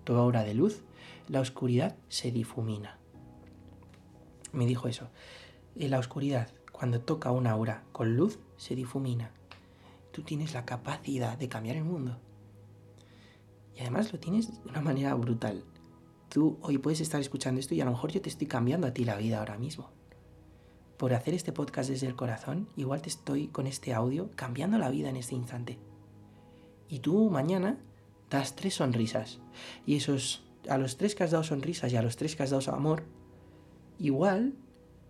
[0.03, 0.81] tu aura de luz,
[1.29, 2.97] la oscuridad se difumina.
[4.51, 5.07] Me dijo eso.
[5.77, 9.31] En la oscuridad, cuando toca una aura con luz, se difumina.
[10.11, 12.17] Tú tienes la capacidad de cambiar el mundo.
[13.73, 15.63] Y además lo tienes de una manera brutal.
[16.27, 18.93] Tú hoy puedes estar escuchando esto y a lo mejor yo te estoy cambiando a
[18.93, 19.91] ti la vida ahora mismo
[21.03, 24.89] por hacer este podcast desde el corazón, igual te estoy con este audio cambiando la
[24.89, 25.77] vida en este instante.
[26.87, 27.77] Y tú mañana
[28.29, 29.41] das tres sonrisas.
[29.85, 32.51] Y esos, a los tres que has dado sonrisas y a los tres que has
[32.51, 33.03] dado amor,
[33.99, 34.53] igual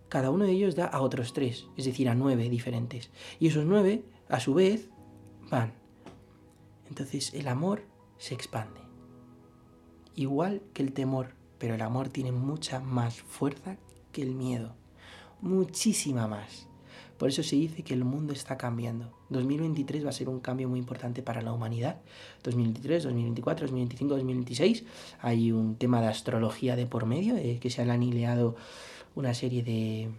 [0.08, 3.12] cada uno de ellos da a otros tres, es decir, a nueve diferentes.
[3.38, 4.88] Y esos nueve, a su vez,
[5.48, 5.74] van.
[6.88, 7.84] Entonces el amor
[8.18, 8.80] se expande.
[10.16, 13.76] Igual que el temor, pero el amor tiene mucha más fuerza
[14.10, 14.74] que el miedo
[15.44, 16.66] muchísima más.
[17.18, 19.12] Por eso se dice que el mundo está cambiando.
[19.28, 22.00] 2023 va a ser un cambio muy importante para la humanidad.
[22.42, 24.84] 2023, 2024, 2025, 2026.
[25.20, 28.56] Hay un tema de astrología de por medio, eh, que se han anileado
[29.14, 30.10] una serie de,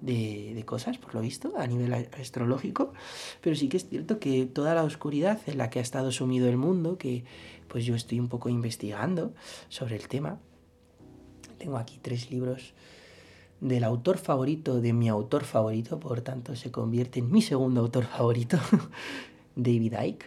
[0.00, 2.94] de, cosas, por lo visto, a nivel astrológico,
[3.42, 6.48] pero sí que es cierto que toda la oscuridad en la que ha estado sumido
[6.48, 7.24] el mundo, que
[7.68, 9.34] pues yo estoy un poco investigando
[9.68, 10.40] sobre el tema,
[11.58, 12.72] tengo aquí tres libros
[13.64, 18.04] del autor favorito de mi autor favorito, por tanto se convierte en mi segundo autor
[18.04, 18.58] favorito,
[19.56, 20.26] David Icke.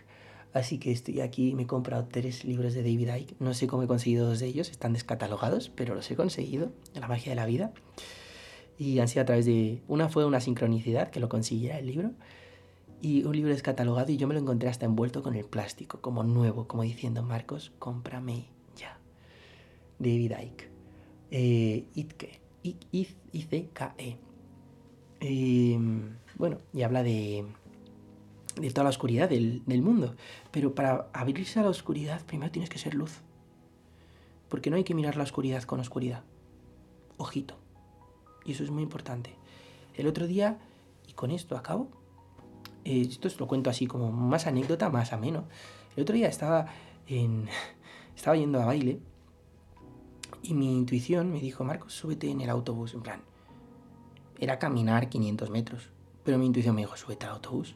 [0.54, 3.36] Así que estoy aquí, me he comprado tres libros de David Icke.
[3.40, 7.08] No sé cómo he conseguido dos de ellos, están descatalogados, pero los he conseguido, la
[7.08, 7.74] magia de la vida.
[8.80, 9.84] Y han sido a través de...
[9.88, 12.14] Una fue una sincronicidad, que lo consiguiera el libro,
[13.04, 16.24] y un libro descatalogado y yo me lo encontré hasta envuelto con el plástico, como
[16.24, 18.98] nuevo, como diciendo, Marcos, cómprame ya.
[20.00, 20.70] David Icke.
[21.30, 22.47] Eh, Itke.
[22.92, 24.18] I-C-K-E.
[25.20, 25.80] Eh,
[26.36, 27.46] bueno, y habla de,
[28.56, 30.16] de toda la oscuridad del, del, mundo.
[30.52, 33.22] Pero para abrirse a la oscuridad, primero tienes que ser luz.
[34.50, 36.24] Porque no hay que mirar la oscuridad con oscuridad.
[37.18, 37.58] Ojito.
[38.46, 39.36] Y eso es muy importante.
[39.96, 40.60] El otro día,
[41.08, 41.90] y con esto acabo,
[42.86, 45.46] eh, esto os lo cuento así como más anécdota, más ameno.
[45.96, 46.68] El otro día estaba
[47.08, 47.48] en,
[48.16, 49.00] estaba yendo a baile
[50.48, 52.94] y mi intuición me dijo, Marcos, súbete en el autobús.
[52.94, 53.22] En plan,
[54.40, 55.90] era caminar 500 metros.
[56.24, 57.76] Pero mi intuición me dijo, súbete al autobús.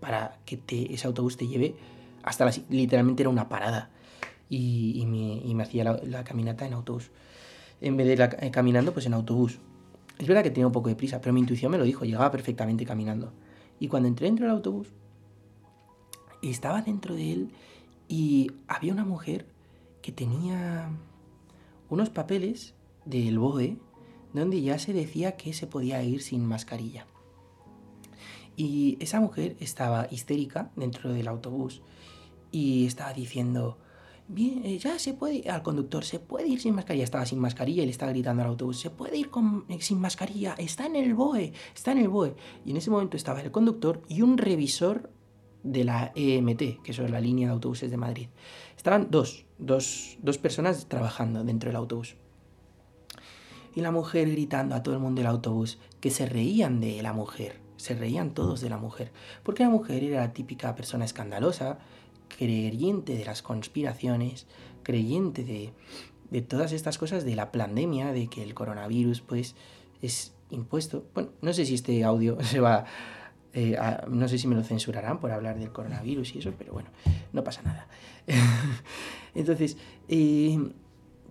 [0.00, 1.76] Para que te, ese autobús te lleve
[2.22, 2.52] hasta la...
[2.68, 3.90] Literalmente era una parada.
[4.50, 7.10] Y, me, hacía la, caminata en autobús.
[7.80, 9.58] En vez de eh, caminando, pues en autobús.
[10.18, 12.30] Es verdad que tenía un poco de prisa, pero mi intuición me lo dijo, llegaba
[12.30, 13.32] perfectamente caminando.
[13.78, 14.88] Y cuando entré dentro del autobús,
[16.42, 17.50] estaba dentro de él
[18.08, 19.46] y había una mujer
[20.02, 20.90] que tenía
[21.90, 22.74] unos papeles
[23.04, 23.76] del BOE
[24.32, 27.06] donde ya se decía que se podía ir sin mascarilla.
[28.56, 31.82] Y esa mujer estaba histérica dentro del autobús
[32.52, 33.78] y estaba diciendo,
[34.28, 37.04] bien, eh, ya se puede, al conductor, se puede ir sin mascarilla.
[37.04, 40.00] Estaba sin mascarilla y le estaba gritando al autobús, se puede ir con, eh, sin
[40.00, 42.34] mascarilla, está en el BOE, está en el BOE.
[42.64, 45.10] Y en ese momento estaba el conductor y un revisor
[45.62, 48.28] de la EMT, que es la línea de autobuses de Madrid.
[48.76, 52.16] Estaban dos, dos, dos personas trabajando dentro del autobús.
[53.74, 57.12] Y la mujer gritando a todo el mundo del autobús que se reían de la
[57.12, 61.78] mujer, se reían todos de la mujer, porque la mujer era la típica persona escandalosa,
[62.36, 64.46] creyente de las conspiraciones,
[64.82, 65.72] creyente de,
[66.30, 69.54] de todas estas cosas, de la pandemia, de que el coronavirus pues
[70.02, 71.04] es impuesto.
[71.14, 72.86] Bueno, no sé si este audio se va
[73.52, 73.76] eh,
[74.08, 76.90] no sé si me lo censurarán por hablar del coronavirus y eso, pero bueno,
[77.32, 77.88] no pasa nada.
[79.34, 79.76] Entonces,
[80.08, 80.58] eh,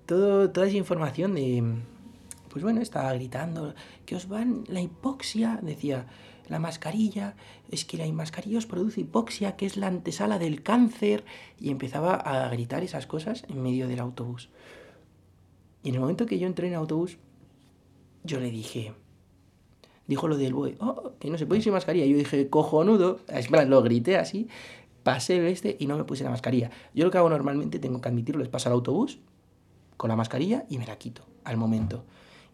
[0.05, 1.63] todo, toda esa información de,
[2.49, 3.73] pues bueno, estaba gritando,
[4.05, 6.07] que os van la hipoxia, decía,
[6.49, 7.35] la mascarilla,
[7.69, 11.23] es que la mascarilla os produce hipoxia, que es la antesala del cáncer,
[11.59, 14.49] y empezaba a gritar esas cosas en medio del autobús.
[15.83, 17.17] Y en el momento que yo entré en el autobús,
[18.23, 18.93] yo le dije,
[20.09, 22.03] dijo lo del BOE, oh, que no se puede ir sin mascarilla.
[22.07, 24.47] Yo dije, cojonudo, es plan, lo grité así,
[25.03, 26.71] pasé el este y no me puse la mascarilla.
[26.95, 29.19] Yo lo que hago normalmente, tengo que admitirlo, es pasar al autobús
[29.97, 32.05] con la mascarilla y me la quito al momento.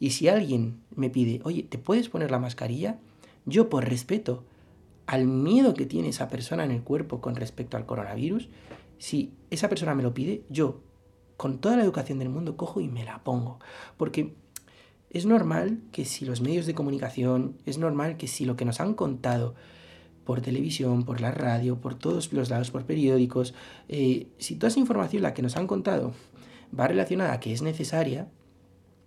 [0.02, 3.00] Y si alguien me pide, oye, ¿te puedes poner la mascarilla?
[3.46, 4.44] Yo por respeto
[5.08, 8.50] al miedo que tiene esa persona en el cuerpo con respecto al coronavirus,
[8.98, 10.82] si esa persona me lo pide, yo
[11.38, 13.60] con toda la educación del mundo cojo y me la pongo.
[13.96, 14.36] Porque
[15.16, 18.82] es normal que si los medios de comunicación, es normal que si lo que nos
[18.82, 19.56] han contado
[20.26, 23.54] por televisión, por la radio, por todos los lados, por periódicos,
[23.88, 26.12] eh, si toda esa información, la que nos han contado,
[26.78, 28.28] va relacionada a que es necesaria,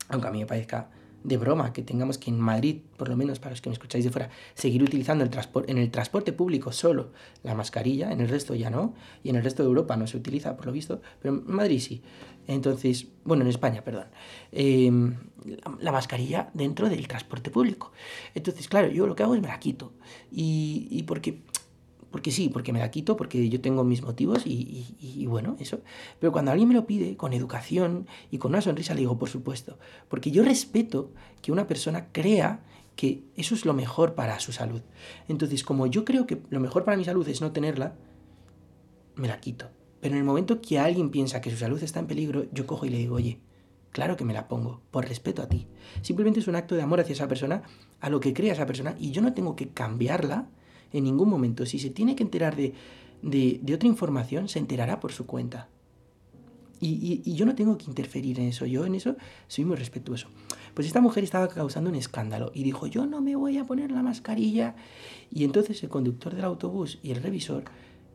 [0.08, 0.88] aunque a mí me parezca
[1.24, 4.04] de broma que tengamos que en Madrid, por lo menos para los que me escucháis
[4.04, 7.10] de fuera, seguir utilizando el transporte, en el transporte público solo
[7.42, 10.16] la mascarilla, en el resto ya no, y en el resto de Europa no se
[10.16, 12.02] utiliza, por lo visto, pero en Madrid sí.
[12.46, 14.06] Entonces, bueno, en España, perdón,
[14.52, 15.16] em,
[15.80, 17.92] la, mascarilla dentro del transporte público.
[18.34, 19.92] Entonces, claro, yo lo que hago es me la quito.
[20.32, 21.42] Y, y porque
[22.10, 25.80] porque sí, porque me la quito, porque yo tengo mis motivos y, bueno, eso.
[26.18, 29.28] Pero cuando alguien me lo pide con educación y con una sonrisa, le digo, por
[29.28, 29.78] supuesto,
[30.08, 32.64] porque yo respeto que una persona crea
[32.96, 34.80] que eso es lo mejor para su salud.
[35.28, 37.94] Entonces, como yo creo que lo mejor para mi salud es no tenerla,
[39.14, 39.70] me la quito.
[40.00, 42.86] Pero en el momento que alguien piensa que su salud está en peligro, yo cojo
[42.86, 43.40] y le digo, oye,
[43.90, 45.66] claro que me la pongo, por respeto a ti.
[46.02, 47.62] Simplemente es un acto de amor hacia esa persona,
[48.00, 50.48] a lo que crea esa persona, y yo no tengo que cambiarla
[50.92, 51.66] en ningún momento.
[51.66, 52.74] Si se tiene que enterar de,
[53.22, 55.68] de, otra información, se enterará por su cuenta.
[56.80, 59.16] Y, y, yo no tengo que interferir en eso, yo en eso
[59.48, 60.28] soy muy respetuoso.
[60.74, 63.90] Pues esta mujer estaba causando un escándalo y dijo, yo no me voy a poner
[63.90, 64.76] la mascarilla.
[65.28, 67.64] Y entonces el conductor del autobús y el revisor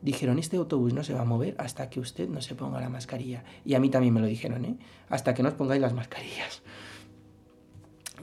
[0.00, 2.88] dijeron, este autobús no se va a mover hasta que usted no se ponga la
[2.88, 3.44] mascarilla.
[3.66, 4.76] Y a mí también me lo dijeron, ¿eh?
[5.10, 6.62] Hasta que no os pongáis las mascarillas.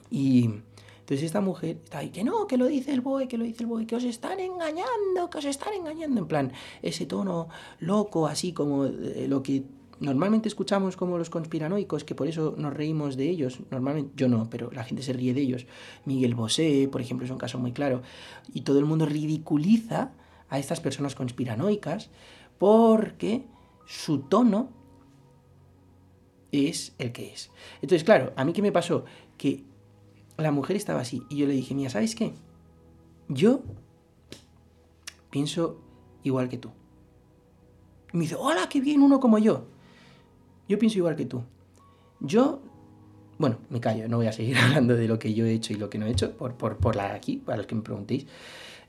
[0.09, 0.49] Y
[1.11, 3.63] Entonces esta mujer está ahí, que no, que lo dice el boy, que lo dice
[3.63, 6.21] el boy, que os están engañando, que os están engañando.
[6.21, 7.49] En plan, ese tono
[7.81, 9.65] loco, así como eh, lo que
[9.99, 14.49] normalmente escuchamos como los conspiranoicos, que por eso nos reímos de ellos, normalmente yo no,
[14.49, 15.65] pero la gente se ríe de ellos.
[16.05, 18.03] Miguel Bosé, por ejemplo, es un caso muy claro.
[18.53, 20.13] Y todo el mundo ridiculiza
[20.47, 22.09] a estas personas conspiranoicas
[22.57, 23.43] porque
[23.85, 24.69] su tono
[26.53, 27.51] es el que es.
[27.81, 29.03] Entonces, claro, a mí qué me pasó?
[29.37, 29.69] Que
[30.37, 32.33] la mujer estaba así y yo le dije, mira, ¿sabes qué?
[33.27, 33.61] Yo
[35.29, 35.81] pienso
[36.23, 36.71] igual que tú.
[38.13, 39.65] Me dice, hola, qué bien uno como yo.
[40.67, 41.43] Yo pienso igual que tú.
[42.19, 42.61] Yo,
[43.37, 45.77] bueno, me callo, no voy a seguir hablando de lo que yo he hecho y
[45.77, 48.25] lo que no he hecho, por, por, por la aquí, para los que me preguntéis.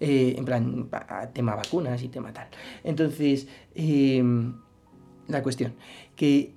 [0.00, 0.88] Eh, en plan,
[1.32, 2.48] tema vacunas y tema tal.
[2.82, 4.54] Entonces, em,
[5.28, 5.74] la cuestión,
[6.16, 6.54] que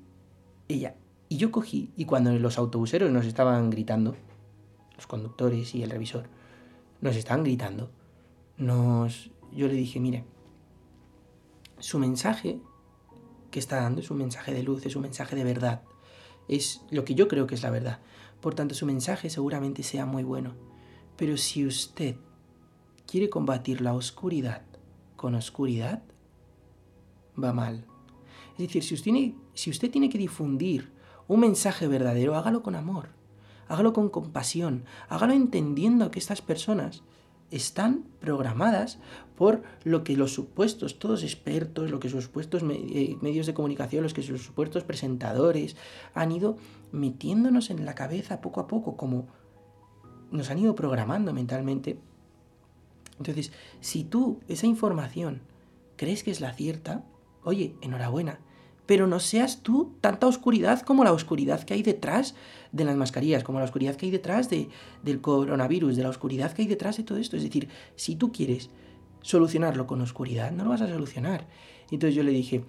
[0.68, 0.96] ella,
[1.30, 4.16] y yo cogí, y cuando los autobuseros nos estaban gritando,
[4.96, 6.28] los conductores y el revisor,
[7.02, 7.90] nos estaban gritando,
[8.58, 10.24] nos, yo le dije, mire,
[11.80, 12.60] su mensaje
[13.52, 15.84] que está dando es un mensaje de luz, es un mensaje de verdad,
[16.48, 18.00] es lo que yo creo que es la verdad.
[18.42, 20.54] Por tanto, su mensaje seguramente sea muy bueno.
[21.18, 22.16] Pero si usted
[23.08, 24.64] quiere combatir la oscuridad
[25.16, 26.04] con oscuridad,
[27.42, 27.86] va mal.
[28.54, 30.92] Es decir, si usted, si usted tiene que difundir
[31.28, 33.10] un mensaje verdadero, hágalo con amor,
[33.68, 37.04] hágalo con compasión, hágalo entendiendo que estas personas
[37.52, 39.00] están programadas
[39.38, 44.04] por lo que los supuestos, todos expertos, lo que sus supuestos eh, medios de comunicación,
[44.04, 45.76] los que sus supuestos presentadores
[46.14, 46.58] han ido
[46.92, 49.28] metiéndonos en la cabeza poco a poco, como
[50.32, 52.00] nos han ido programando mentalmente.
[53.18, 55.42] Entonces, si tú esa información
[55.96, 57.06] crees que es la cierta,
[57.44, 58.40] oye, enhorabuena,
[58.86, 62.36] pero no seas tú tanta oscuridad como la oscuridad que hay detrás
[62.72, 64.70] de las mascarillas, como la oscuridad que hay detrás de,
[65.04, 67.38] del coronavirus, de la oscuridad que hay detrás de todo esto.
[67.38, 68.70] Es decir, si tú quieres
[69.22, 71.48] solucionarlo con oscuridad, no lo vas a solucionar.
[71.90, 72.64] Entonces yo le dije,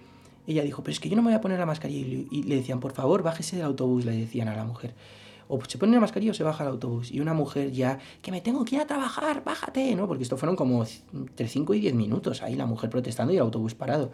[0.47, 2.25] ella dijo, pero es que yo no me voy a poner la mascarilla.
[2.31, 4.95] Y le decían, por favor, bájese del autobús, le decían a la mujer.
[5.49, 7.11] O se pone la mascarilla o se baja al autobús.
[7.11, 10.07] Y una mujer ya, que me tengo que ir a trabajar, bájate, ¿no?
[10.07, 13.41] Porque esto fueron como entre 5 y 10 minutos ahí la mujer protestando y el
[13.41, 14.11] autobús parado.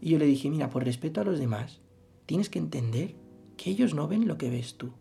[0.00, 1.80] Y yo le dije, mira, por respeto a los demás,
[2.26, 3.14] tienes que entender
[3.56, 4.92] que ellos no ven lo que ves tú.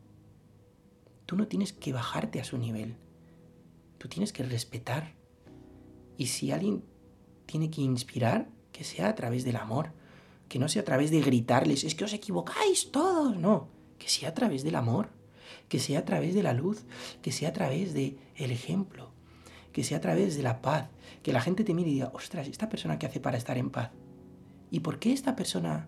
[1.26, 2.96] Tú no tienes que bajarte a su nivel.
[3.98, 5.14] Tú tienes que respetar.
[6.18, 6.84] Y si alguien
[7.46, 9.92] tiene que inspirar, que sea a través del amor.
[10.48, 13.38] Que no sea a través de gritarles, es que os equivocáis todos.
[13.38, 13.68] No,
[14.00, 15.10] que sea a través del amor.
[15.68, 16.86] Que sea a través de la luz.
[17.22, 19.12] Que sea a través del el ejemplo.
[19.74, 20.90] Que sea a través de la paz.
[21.22, 23.70] Que la gente te mire y diga, ostras, ¿esta persona qué hace para estar en
[23.70, 23.92] paz?
[24.72, 25.88] ¿Y por qué esta persona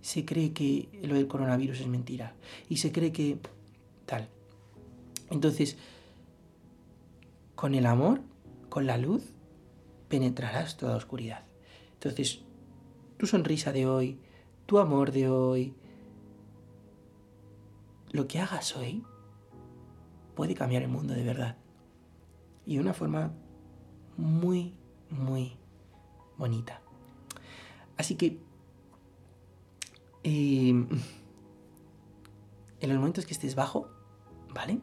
[0.00, 2.34] se cree que lo del coronavirus es mentira?
[2.68, 3.38] Y se cree que
[4.06, 4.28] tal.
[5.30, 5.76] Entonces,
[7.54, 8.20] con el amor,
[8.68, 9.32] con la luz,
[10.08, 11.44] penetrarás toda oscuridad.
[11.94, 12.42] Entonces,
[13.16, 14.18] tu sonrisa de hoy,
[14.66, 15.74] tu amor de hoy,
[18.10, 19.02] lo que hagas hoy
[20.34, 21.56] puede cambiar el mundo de verdad.
[22.66, 23.32] Y de una forma
[24.16, 24.74] muy,
[25.08, 25.56] muy
[26.36, 26.81] bonita.
[27.96, 28.38] Así que
[30.22, 30.88] em,
[32.80, 33.88] en los momentos que estés bajo,
[34.52, 34.80] ¿vale?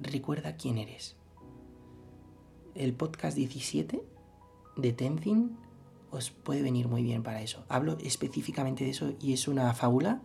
[0.00, 1.16] Recuerda quién eres.
[2.74, 4.02] El podcast 17
[4.76, 5.56] de Tenzin
[6.10, 7.64] os puede venir muy bien para eso.
[7.68, 10.22] Hablo específicamente de eso y es una fábula.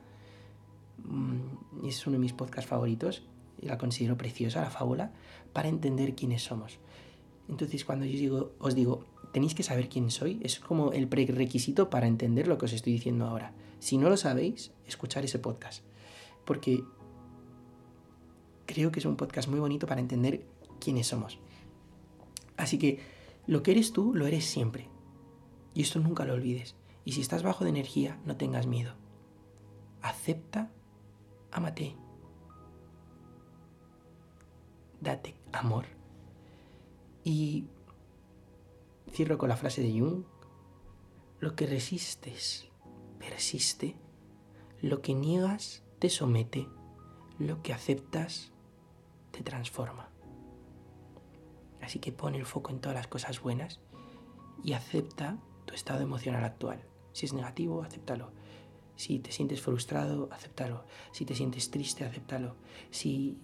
[1.04, 3.24] Mm, es uno de mis podcasts favoritos
[3.62, 5.12] y la considero preciosa, la fábula,
[5.54, 6.80] para entender quiénes somos.
[7.48, 10.40] Entonces, cuando yo os digo, tenéis que saber quién soy.
[10.44, 13.54] Es como el prerequisito para entender lo que os estoy diciendo ahora.
[13.80, 15.84] Si no lo sabéis, escuchar ese podcast.
[16.46, 16.84] Porque
[18.66, 20.46] creo que es un podcast muy bonito para entender
[20.80, 21.40] quiénes somos.
[22.58, 23.00] Así que
[23.48, 24.90] lo que eres tú, lo eres siempre.
[25.74, 26.76] Y esto nunca lo olvides.
[27.06, 28.94] Y si estás bajo de energía, no tengas miedo.
[30.02, 30.72] Acepta,
[31.52, 31.96] amate.
[35.02, 35.86] Date amor.
[37.24, 37.66] Y
[39.12, 40.24] Cierro con la frase de Jung.
[41.40, 42.70] Lo que resistes
[43.20, 43.96] persiste.
[44.82, 46.68] Lo que niegas te somete.
[47.38, 48.52] Lo que aceptas
[49.32, 50.10] te transforma.
[51.82, 53.80] Así que pon el foco en todas las cosas buenas
[54.64, 56.84] y acepta tu estado emocional actual.
[57.14, 58.32] Si es negativo, acéptalo.
[58.96, 60.84] Si te sientes frustrado, acéptalo.
[61.12, 62.56] Si te sientes triste, acéptalo.
[62.92, 63.40] Si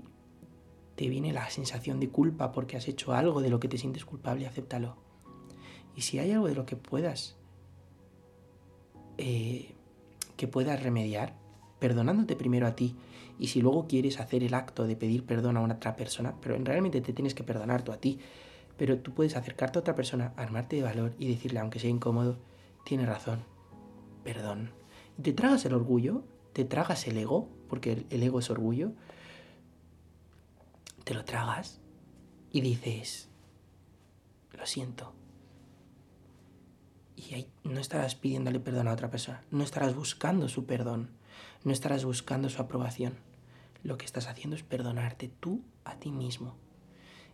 [0.95, 4.05] te viene la sensación de culpa porque has hecho algo de lo que te sientes
[4.05, 5.04] culpable, acéptalo.
[5.95, 7.35] Y si hay algo de lo que puedas,
[9.17, 9.73] eh,
[10.35, 11.33] que puedas remediar,
[11.79, 12.95] perdonándote primero a ti
[13.37, 16.57] Y si luego quieres hacer el acto de pedir perdón a una otra persona, pero
[16.57, 18.19] realmente te tienes que perdonar tú a ti,
[18.77, 22.37] pero tú puedes acercarte a otra persona, armarte de valor y decirle, aunque sea incómodo,
[22.85, 23.43] tiene razón,
[24.23, 24.71] perdón.
[25.21, 26.23] Te tragas el orgullo,
[26.53, 28.93] te tragas el ego, porque el ego es orgullo,
[31.03, 31.81] te lo tragas
[32.51, 33.29] y dices,
[34.53, 35.13] lo siento.
[37.16, 41.09] Y ahí no estarás pidiéndole perdón a otra persona, no estarás buscando su perdón,
[41.63, 43.16] no estarás buscando su aprobación.
[43.84, 46.55] Lo que estás haciendo es perdonarte tú a ti mismo.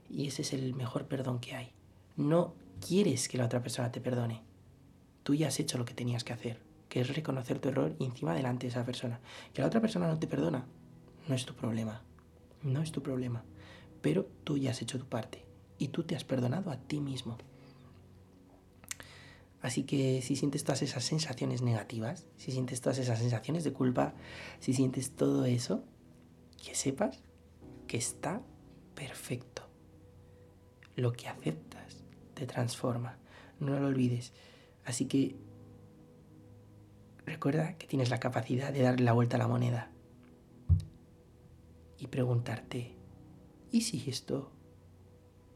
[0.09, 1.71] Y ese es el mejor perdón que hay.
[2.17, 2.53] No
[2.85, 4.41] quieres que la otra persona te perdone.
[5.23, 8.05] Tú ya has hecho lo que tenías que hacer, que es reconocer tu error y
[8.05, 9.19] encima delante de esa persona.
[9.53, 10.65] Que la otra persona no te perdona,
[11.27, 12.01] no es tu problema.
[12.63, 13.43] No es tu problema.
[14.01, 15.45] Pero tú ya has hecho tu parte
[15.77, 17.37] y tú te has perdonado a ti mismo.
[19.61, 24.15] Así que si sientes todas esas sensaciones negativas, si sientes todas esas sensaciones de culpa,
[24.59, 25.83] si sientes todo eso,
[26.63, 27.23] que sepas
[27.87, 28.41] que está
[28.95, 29.67] perfecto.
[30.95, 32.03] Lo que aceptas
[32.33, 33.17] te transforma.
[33.59, 34.33] No lo olvides.
[34.83, 35.35] Así que
[37.25, 39.91] recuerda que tienes la capacidad de darle la vuelta a la moneda
[41.99, 42.95] y preguntarte,
[43.71, 44.51] ¿y si esto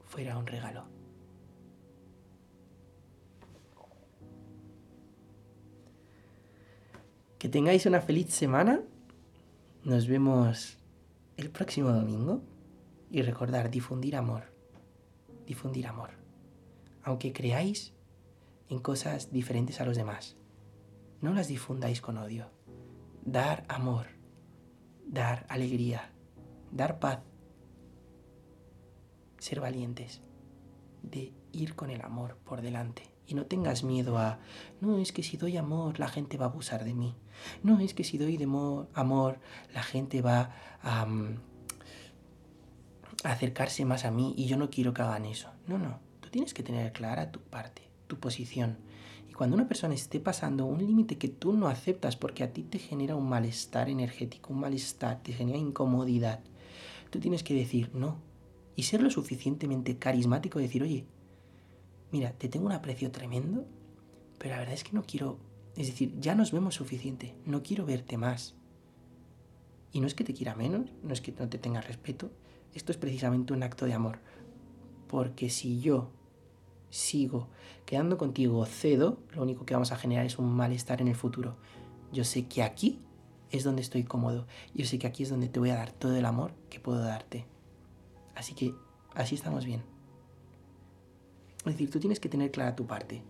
[0.03, 0.85] fuera un regalo?
[7.45, 8.81] Que tengáis una feliz semana.
[9.83, 10.79] Nos vemos
[11.37, 12.41] el próximo domingo.
[13.11, 14.45] Y recordar, difundir amor.
[15.45, 16.09] Difundir amor.
[17.03, 17.93] Aunque creáis
[18.67, 20.37] en cosas diferentes a los demás,
[21.21, 22.49] no las difundáis con odio.
[23.25, 24.07] Dar amor,
[25.05, 26.09] dar alegría,
[26.71, 27.19] dar paz,
[29.37, 30.23] ser valientes,
[31.03, 33.03] de ir con el amor por delante.
[33.27, 34.39] Y no tengas miedo a,
[34.81, 37.15] no es que si doy amor la gente va a abusar de mí.
[37.63, 39.39] No es que si doy de amor
[39.73, 40.51] la gente va
[40.81, 41.37] a, mm,
[43.23, 45.49] a acercarse más a mí y yo no quiero que hagan eso.
[45.67, 48.77] No, no, tú tienes que tener clara tu parte, tu posición.
[49.27, 52.63] Y cuando una persona esté pasando un límite que tú no aceptas porque a ti
[52.63, 56.41] te genera un malestar energético, un malestar, te genera incomodidad,
[57.09, 58.17] tú tienes que decir no.
[58.75, 61.05] Y ser lo suficientemente carismático y decir, oye,
[62.15, 63.65] mira, te tengo un aprecio tremendo,
[64.37, 65.37] pero la verdad es que no quiero,
[65.75, 68.55] es decir, ya nos vemos suficiente, no quiero verte más.
[69.91, 72.31] Y no es que te quiera menos, no es que no te tenga respeto,
[72.73, 74.19] esto es precisamente un acto de amor.
[75.09, 76.09] Porque si yo
[76.89, 77.49] sigo
[77.85, 81.57] quedando contigo, cedo, lo único que vamos a generar es un malestar en el futuro.
[82.13, 83.01] Yo sé que aquí
[83.51, 84.47] es donde estoy cómodo.
[84.73, 86.99] Yo sé que aquí es donde te voy a dar todo el amor que puedo
[86.99, 87.45] darte.
[88.35, 88.73] Así que
[89.13, 89.94] así estamos bien.
[91.65, 93.23] Es decir, tú tienes que tener clara tu parte.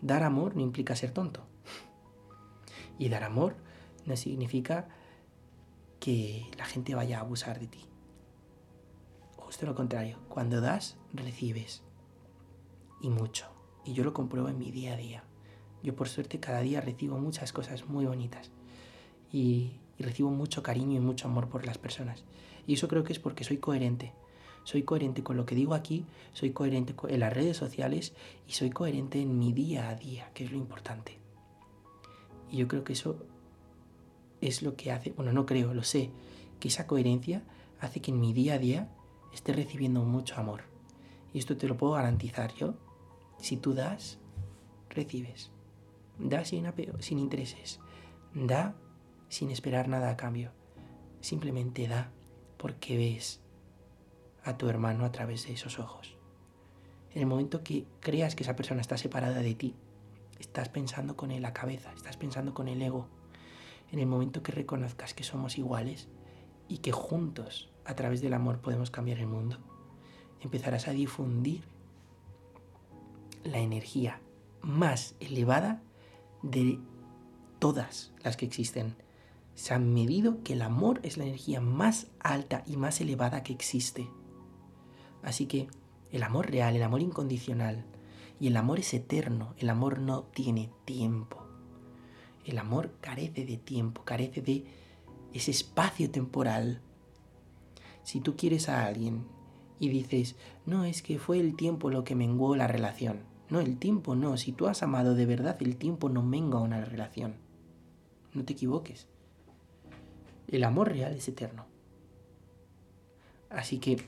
[0.00, 1.42] Dar amor no implica ser tonto.
[2.98, 3.56] Y dar amor
[4.06, 4.88] no significa
[5.98, 7.84] que la gente vaya a abusar de ti.
[9.36, 11.82] Justo lo contrario, cuando das, recibes.
[13.00, 13.46] Y mucho.
[13.84, 15.24] Y yo lo compruebo en mi día a día.
[15.82, 18.50] Yo por suerte cada día recibo muchas cosas muy bonitas
[19.32, 22.24] y, recibo mucho cariño y mucho amor por las personas.
[22.66, 24.14] Y eso creo que es porque soy coherente.
[24.64, 28.12] Soy coherente con lo que digo aquí, soy coherente en las redes sociales
[28.46, 31.18] y soy coherente en mi día a día, que es lo importante.
[32.50, 33.24] Y yo creo que eso
[34.40, 36.10] es lo que hace, bueno, no creo, lo sé,
[36.58, 37.42] que esa coherencia
[37.80, 38.88] hace que en mi día a día
[39.32, 40.62] esté recibiendo mucho amor.
[41.32, 42.74] Y esto te lo puedo garantizar yo.
[43.38, 44.18] Si tú das,
[44.90, 45.50] recibes.
[46.18, 46.66] Da sin,
[46.98, 47.80] sin intereses.
[48.34, 48.74] Da
[49.28, 50.50] sin esperar nada a cambio.
[51.20, 52.10] Simplemente da
[52.58, 53.40] porque ves
[54.44, 56.16] a tu hermano a través de esos ojos.
[57.14, 59.74] En el momento que creas que esa persona está separada de ti,
[60.38, 63.08] estás pensando con la cabeza, estás pensando con el ego.
[63.92, 66.08] En el momento que reconozcas que somos iguales
[66.68, 69.58] y que juntos, a través del amor, podemos cambiar el mundo,
[70.40, 71.64] empezarás a difundir
[73.42, 74.20] la energía
[74.62, 75.82] más elevada
[76.42, 76.78] de
[77.58, 78.94] todas las que existen
[79.60, 83.52] se han medido que el amor es la energía más alta y más elevada que
[83.52, 84.08] existe.
[85.22, 85.68] Así que
[86.10, 87.84] el amor real, el amor incondicional,
[88.40, 91.46] y el amor es eterno, el amor no tiene tiempo.
[92.44, 94.64] El amor carece de tiempo, carece de
[95.34, 96.80] ese espacio temporal.
[98.02, 99.26] Si tú quieres a alguien
[99.78, 103.20] y dices, no, es que fue el tiempo lo que menguó la relación.
[103.50, 104.36] No, el tiempo no.
[104.38, 107.34] Si tú has amado de verdad, el tiempo no mengua una relación.
[108.32, 109.06] No te equivoques.
[110.48, 111.66] El amor real es eterno.
[113.50, 113.98] Así que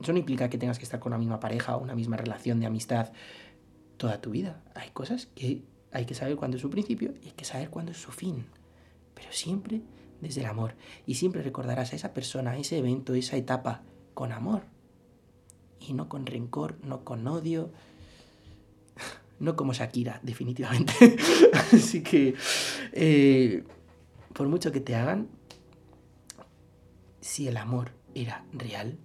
[0.00, 2.60] eso no implica que tengas que estar con una misma pareja o una misma relación
[2.60, 3.12] de amistad
[3.96, 4.62] toda tu vida.
[4.74, 7.92] Hay cosas que hay que saber cuándo es su principio y hay que saber cuándo
[7.92, 8.46] es su fin.
[9.14, 9.82] Pero siempre
[10.20, 10.74] desde el amor.
[11.06, 13.82] Y siempre recordarás a esa persona, a ese evento, esa etapa,
[14.14, 14.62] con amor.
[15.80, 17.70] Y no con rencor, no con odio.
[19.40, 20.92] No como Shakira, definitivamente.
[21.72, 22.34] Así que,
[22.92, 23.64] eh,
[24.34, 25.28] por mucho que te hagan,
[27.22, 28.98] si el amor era real,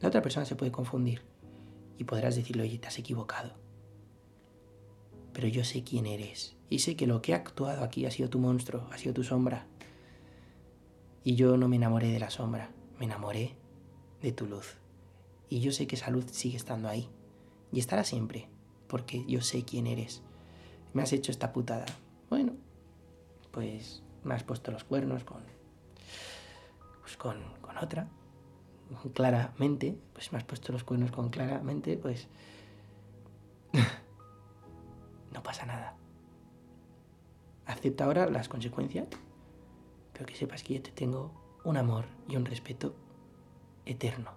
[0.00, 1.22] la otra persona se puede confundir
[1.98, 3.54] y podrás decirle, oye, te has equivocado.
[5.32, 8.28] Pero yo sé quién eres y sé que lo que ha actuado aquí ha sido
[8.28, 9.66] tu monstruo, ha sido tu sombra.
[11.24, 13.54] Y yo no me enamoré de la sombra, me enamoré
[14.22, 14.76] de tu luz.
[15.48, 17.08] Y yo sé que esa luz sigue estando ahí.
[17.72, 18.48] Y estará siempre,
[18.88, 20.22] porque yo sé quién eres.
[20.92, 21.86] Me has hecho esta putada.
[22.30, 22.52] Bueno,
[23.50, 25.42] pues me has puesto los cuernos con,
[27.02, 28.08] pues con, con otra.
[29.14, 32.28] Claramente, pues me has puesto los cuernos con claramente, pues
[35.32, 35.96] no pasa nada.
[37.66, 39.08] Acepta ahora las consecuencias
[40.16, 41.30] pero que sepas que yo te tengo
[41.62, 42.94] un amor y un respeto
[43.84, 44.30] eterno.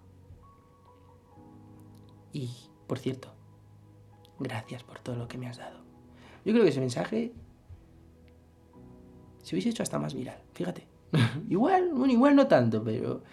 [2.34, 2.50] Y,
[2.86, 3.34] por cierto,
[4.40, 5.80] gracias por todo lo que me has dado.
[6.44, 7.32] Yo creo que ese mensaje
[9.42, 10.86] se hubiese hecho hasta más viral, fíjate.
[11.50, 13.24] igual, bueno, igual no tanto, pero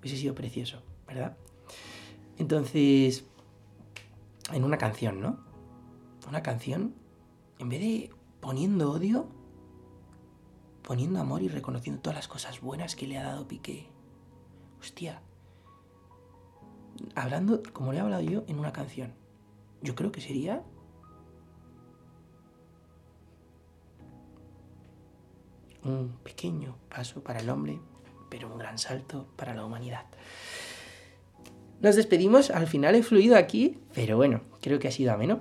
[0.00, 1.36] hubiese sido precioso, ¿verdad?
[2.38, 3.24] Entonces,
[4.52, 5.38] en una canción, ¿no?
[6.28, 6.94] Una canción,
[7.58, 9.28] en vez de poniendo odio,
[10.82, 13.88] poniendo amor y reconociendo todas las cosas buenas que le ha dado Piqué.
[14.80, 15.22] Hostia.
[17.14, 19.12] Hablando, como le he hablado yo, en una canción.
[19.82, 20.64] Yo creo que sería...
[25.82, 27.80] Un pequeño paso para el hombre,
[28.30, 30.06] pero un gran salto para la humanidad.
[31.80, 35.40] Nos despedimos, al final he fluido aquí, pero bueno, creo que ha sido ameno.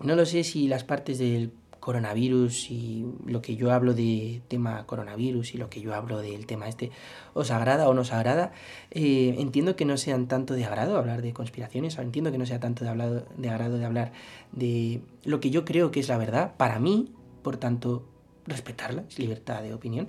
[0.00, 1.52] No lo sé si las partes del
[1.84, 6.46] coronavirus y lo que yo hablo de tema coronavirus y lo que yo hablo del
[6.46, 6.90] tema este
[7.34, 8.52] os agrada o no os agrada,
[8.90, 12.58] eh, entiendo que no sean tanto de agrado hablar de conspiraciones, entiendo que no sea
[12.58, 14.12] tanto de, hablar, de agrado de hablar
[14.52, 18.08] de lo que yo creo que es la verdad para mí, por tanto
[18.46, 20.08] respetarla, es libertad de opinión,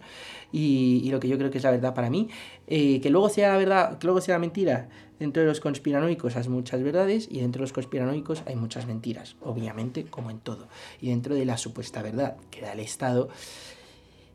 [0.51, 2.29] y, lo que yo creo que es la verdad para mí,
[2.67, 6.47] eh, que luego sea la verdad, que luego sea mentira, dentro de los conspiranoicos hay
[6.49, 10.67] muchas verdades y dentro de los conspiranoicos hay muchas mentiras, obviamente, como en todo.
[10.99, 13.29] Y dentro de la supuesta verdad que da el Estado,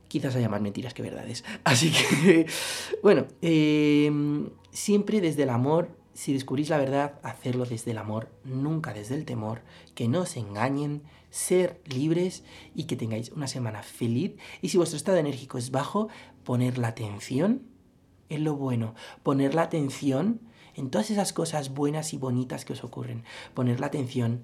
[0.08, 1.44] quizás haya más mentiras que verdades.
[1.64, 2.46] Así que,
[3.02, 4.10] bueno, eh,
[4.70, 9.24] siempre desde el amor si descubrís la verdad, hacerlo desde el amor, nunca desde el
[9.24, 9.62] temor,
[9.94, 14.36] que no os engañen, ser libres y que tengáis una semana feliz.
[14.60, 16.08] Y si vuestro estado enérgico es bajo,
[16.44, 17.62] poner la atención
[18.28, 20.40] en lo bueno, poner la atención
[20.74, 23.24] en todas esas cosas buenas y bonitas que os ocurren,
[23.54, 24.42] poner la atención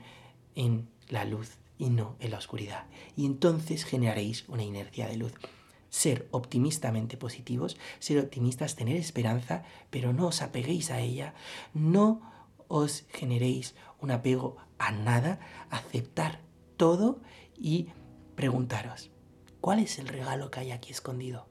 [0.54, 2.86] en la luz y no en la oscuridad.
[3.16, 5.32] Y entonces generaréis una inercia de luz.
[5.88, 11.34] Ser optimistamente positivos, ser optimistas, tener esperanza, pero no os apeguéis a ella,
[11.74, 12.20] no
[12.68, 15.38] os generéis un apego a nada,
[15.70, 16.40] aceptar
[16.76, 17.20] todo
[17.58, 17.88] y
[18.34, 19.10] preguntaros,
[19.60, 21.48] ¿cuál es el regalo que hay aquí escondido?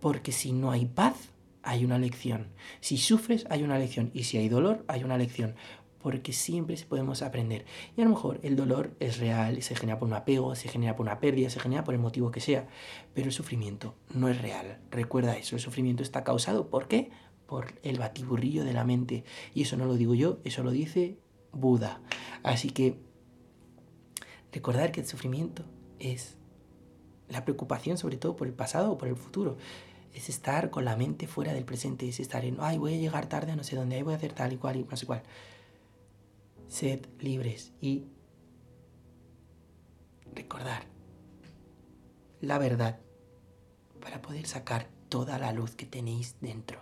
[0.00, 2.48] Porque si no hay paz, hay una lección.
[2.80, 4.10] Si sufres, hay una lección.
[4.14, 5.54] Y si hay dolor, hay una lección
[6.06, 7.64] porque siempre podemos aprender.
[7.96, 10.94] Y a lo mejor el dolor es real, se genera por un apego, se genera
[10.94, 12.68] por una pérdida, se genera por el motivo que sea,
[13.12, 14.78] pero el sufrimiento no es real.
[14.92, 17.10] Recuerda eso, el sufrimiento está causado, ¿por qué?
[17.48, 19.24] Por el batiburrillo de la mente.
[19.52, 21.18] Y eso no lo digo yo, eso lo dice
[21.50, 22.00] Buda.
[22.44, 23.00] Así que
[24.56, 25.64] recordar que el sufrimiento
[25.98, 26.38] es
[27.28, 29.58] la preocupación sobre todo por el pasado o por el futuro.
[30.14, 33.26] Es estar con la mente fuera del presente, es estar en, ay, voy a llegar
[33.26, 35.06] tarde a no sé dónde, ay, voy a hacer tal y cual y más y
[35.06, 35.22] cual
[36.68, 38.06] sed libres y
[40.34, 40.84] recordar
[42.40, 42.98] la verdad
[44.00, 46.80] para poder sacar toda la luz que tenéis dentro.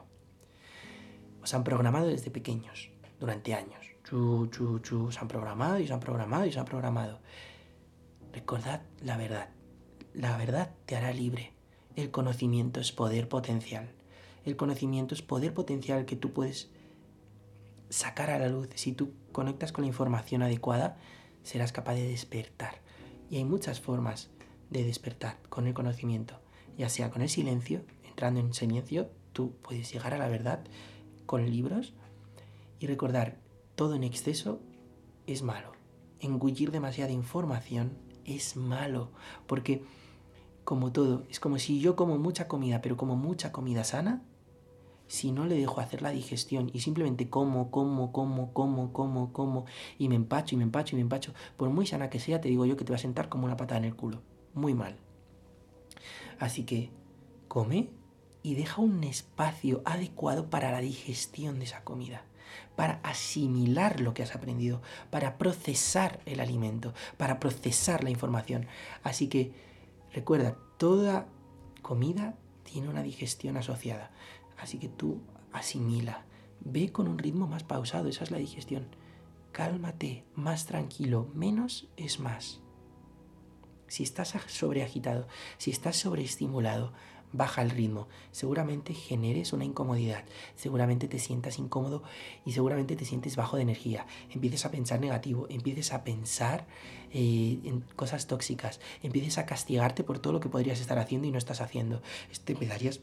[1.43, 3.85] Os han programado desde pequeños, durante años.
[4.05, 7.19] Chu, chu, chu, os han programado y os han programado y os han programado.
[8.35, 9.49] Recordad la verdad.
[10.13, 11.53] La verdad te hará libre.
[11.95, 13.93] El conocimiento es poder potencial.
[14.45, 16.69] El conocimiento es poder potencial que tú puedes
[17.91, 18.71] sacar a la luz.
[18.75, 20.97] Si tú conectas con la información adecuada,
[21.45, 22.81] serás capaz de despertar.
[23.31, 24.31] Y hay muchas formas
[24.69, 26.41] de despertar con el conocimiento,
[26.77, 30.65] ya sea con el silencio, entrando en silencio, tú puedes llegar a la verdad
[31.25, 31.95] con libros
[32.81, 33.39] y recordar,
[33.77, 34.59] todo en exceso
[35.29, 35.71] es malo.
[36.19, 39.11] Engullir demasiada información es malo,
[39.47, 39.85] porque
[40.65, 44.23] como todo, es como si yo como mucha comida, pero como mucha comida sana,
[45.07, 49.67] si no le dejo hacer la digestión y simplemente como, como, como, como, como, como,
[49.99, 52.49] y me empacho y me empacho y me empacho, por muy sana que sea, te
[52.49, 54.23] digo yo que te va a sentar como una patada en el culo.
[54.55, 54.97] Muy mal.
[56.39, 56.91] Así que
[57.49, 57.91] come
[58.43, 62.25] y deja un espacio adecuado para la digestión de esa comida,
[62.77, 68.67] para asimilar lo que has aprendido, para procesar el alimento, para procesar la información.
[69.03, 69.53] Así que
[70.13, 71.27] recuerda, toda
[71.83, 74.11] comida tiene una digestión asociada.
[74.59, 75.21] Así que tú
[75.53, 76.25] asimila,
[76.61, 78.87] ve con un ritmo más pausado, esa es la digestión.
[79.53, 82.61] Cálmate, más tranquilo, menos es más.
[83.87, 85.29] Si estás sobreagitado,
[85.59, 86.93] si estás sobreestimulado,
[87.35, 88.09] baja el ritmo.
[88.31, 90.25] Seguramente generes una incomodidad,
[90.55, 92.03] seguramente te sientas incómodo
[92.47, 94.07] y seguramente te sientes bajo de energía.
[94.31, 96.67] Empieces a pensar negativo, empieces a pensar
[97.13, 101.33] eh, en cosas tóxicas, empieces a castigarte por todo lo que podrías estar haciendo y
[101.33, 102.01] no estás haciendo.
[102.45, 103.01] Te empezarías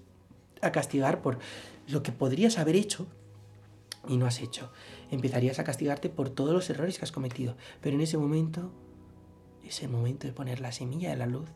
[0.62, 1.40] a castigar por
[1.88, 3.08] lo que podrías haber hecho
[4.08, 4.72] y no has hecho.
[5.12, 7.58] Empezarías a castigarte por todos los errores que has cometido.
[7.82, 8.72] Pero en ese momento,
[9.66, 11.50] ese momento de poner la semilla de la luz,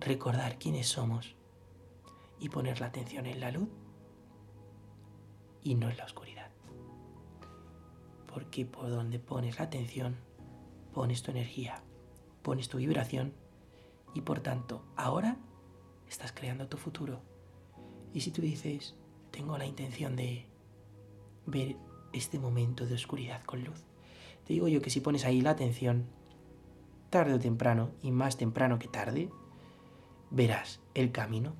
[0.00, 1.36] recordar quiénes somos
[2.38, 3.68] y poner la atención en la luz
[5.62, 6.50] y no en la oscuridad.
[8.26, 10.16] Porque por donde pones la atención,
[10.92, 11.82] pones tu energía,
[12.42, 13.32] pones tu vibración
[14.14, 15.36] y por tanto ahora
[16.08, 17.20] estás creando tu futuro.
[18.12, 18.94] Y si tú dices,
[19.30, 20.46] tengo la intención de
[21.46, 21.76] ver
[22.12, 23.84] este momento de oscuridad con luz,
[24.46, 26.06] te digo yo que si pones ahí la atención,
[27.10, 29.28] tarde o temprano, y más temprano que tarde,
[30.30, 31.54] verás el camino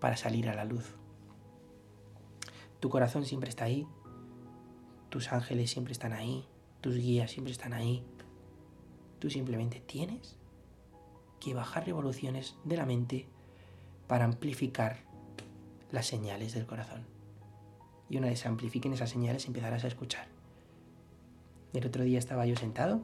[0.00, 0.94] para salir a la luz.
[2.80, 3.86] Tu corazón siempre está ahí,
[5.08, 6.46] tus ángeles siempre están ahí,
[6.80, 8.04] tus guías siempre están ahí.
[9.18, 10.36] Tú simplemente tienes
[11.40, 13.26] que bajar revoluciones de la mente
[14.06, 14.98] para amplificar
[15.90, 17.06] las señales del corazón.
[18.08, 20.28] Y una vez se amplifiquen esas señales empezarás a escuchar.
[21.72, 23.02] El otro día estaba yo sentado,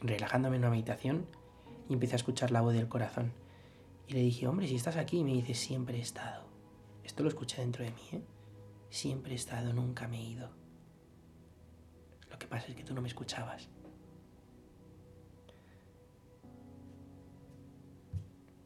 [0.00, 1.26] relajándome en una meditación,
[1.88, 3.32] y empecé a escuchar la voz del corazón.
[4.06, 6.44] Y le dije, hombre, si estás aquí, me dice, siempre he estado.
[7.02, 8.22] Esto lo escuché dentro de mí, ¿eh?
[8.90, 10.50] Siempre he estado, nunca me he ido.
[12.30, 13.68] Lo que pasa es que tú no me escuchabas.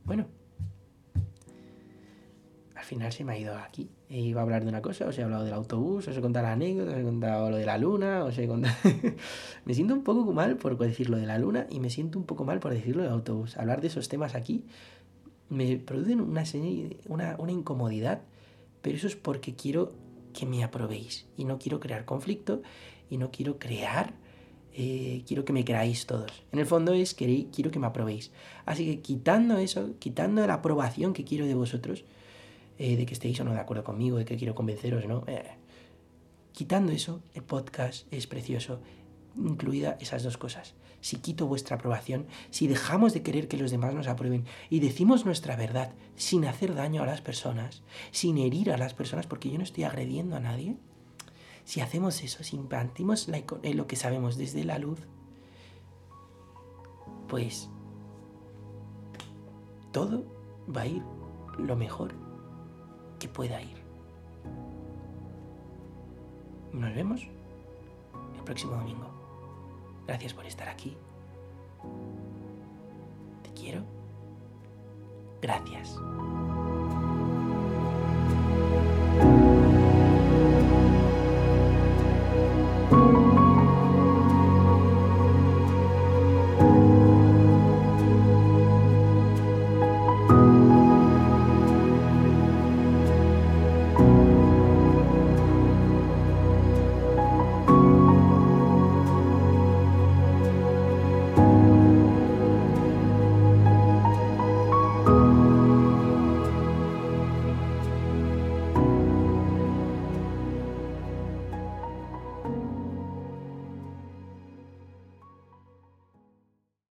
[0.05, 0.27] Bueno,
[2.75, 3.91] al final se me ha ido aquí.
[4.09, 6.47] E iba a hablar de una cosa, os he hablado del autobús, os he contado
[6.47, 8.75] la anécdota, os he contado lo de la luna, os he contado...
[9.67, 12.25] me siento un poco mal por decir lo de la luna y me siento un
[12.25, 13.59] poco mal por decirlo del autobús.
[13.59, 14.65] Hablar de esos temas aquí
[15.49, 16.45] me producen una,
[17.39, 18.23] una, incomodidad,
[18.83, 19.93] pero eso es porque quiero
[20.33, 22.63] que me aprobéis y no quiero crear conflicto
[23.11, 24.15] y no quiero crear,
[24.75, 26.45] eh, quiero que me creáis todos.
[26.53, 28.31] En el fondo es que quiero que me aprobéis.
[28.67, 32.05] Así que quitando eso, quitando la aprobación que quiero de vosotros,
[32.79, 35.25] eh, de que estéis o no de acuerdo conmigo, de que quiero convenceros, ¿no?
[35.27, 35.45] Eh,
[36.53, 38.81] quitando eso, el podcast es precioso,
[39.37, 43.95] incluida esas dos cosas si quito vuestra aprobación, si dejamos de querer que los demás
[43.95, 48.79] nos aprueben y decimos nuestra verdad sin hacer daño a las personas, sin herir a
[48.79, 50.77] las personas, porque yo no estoy agrediendo a nadie,
[51.65, 55.01] si hacemos eso, si impartimos lo que sabemos desde la luz,
[57.29, 57.69] pues
[59.93, 60.25] todo
[60.75, 61.03] va a ir
[61.59, 62.15] lo mejor
[63.19, 63.77] que pueda ir.
[66.73, 67.21] Nos vemos
[68.37, 69.18] el próximo domingo.
[70.09, 70.97] Gracias por estar aquí.
[73.43, 73.85] Te quiero.
[75.43, 75.99] Gracias.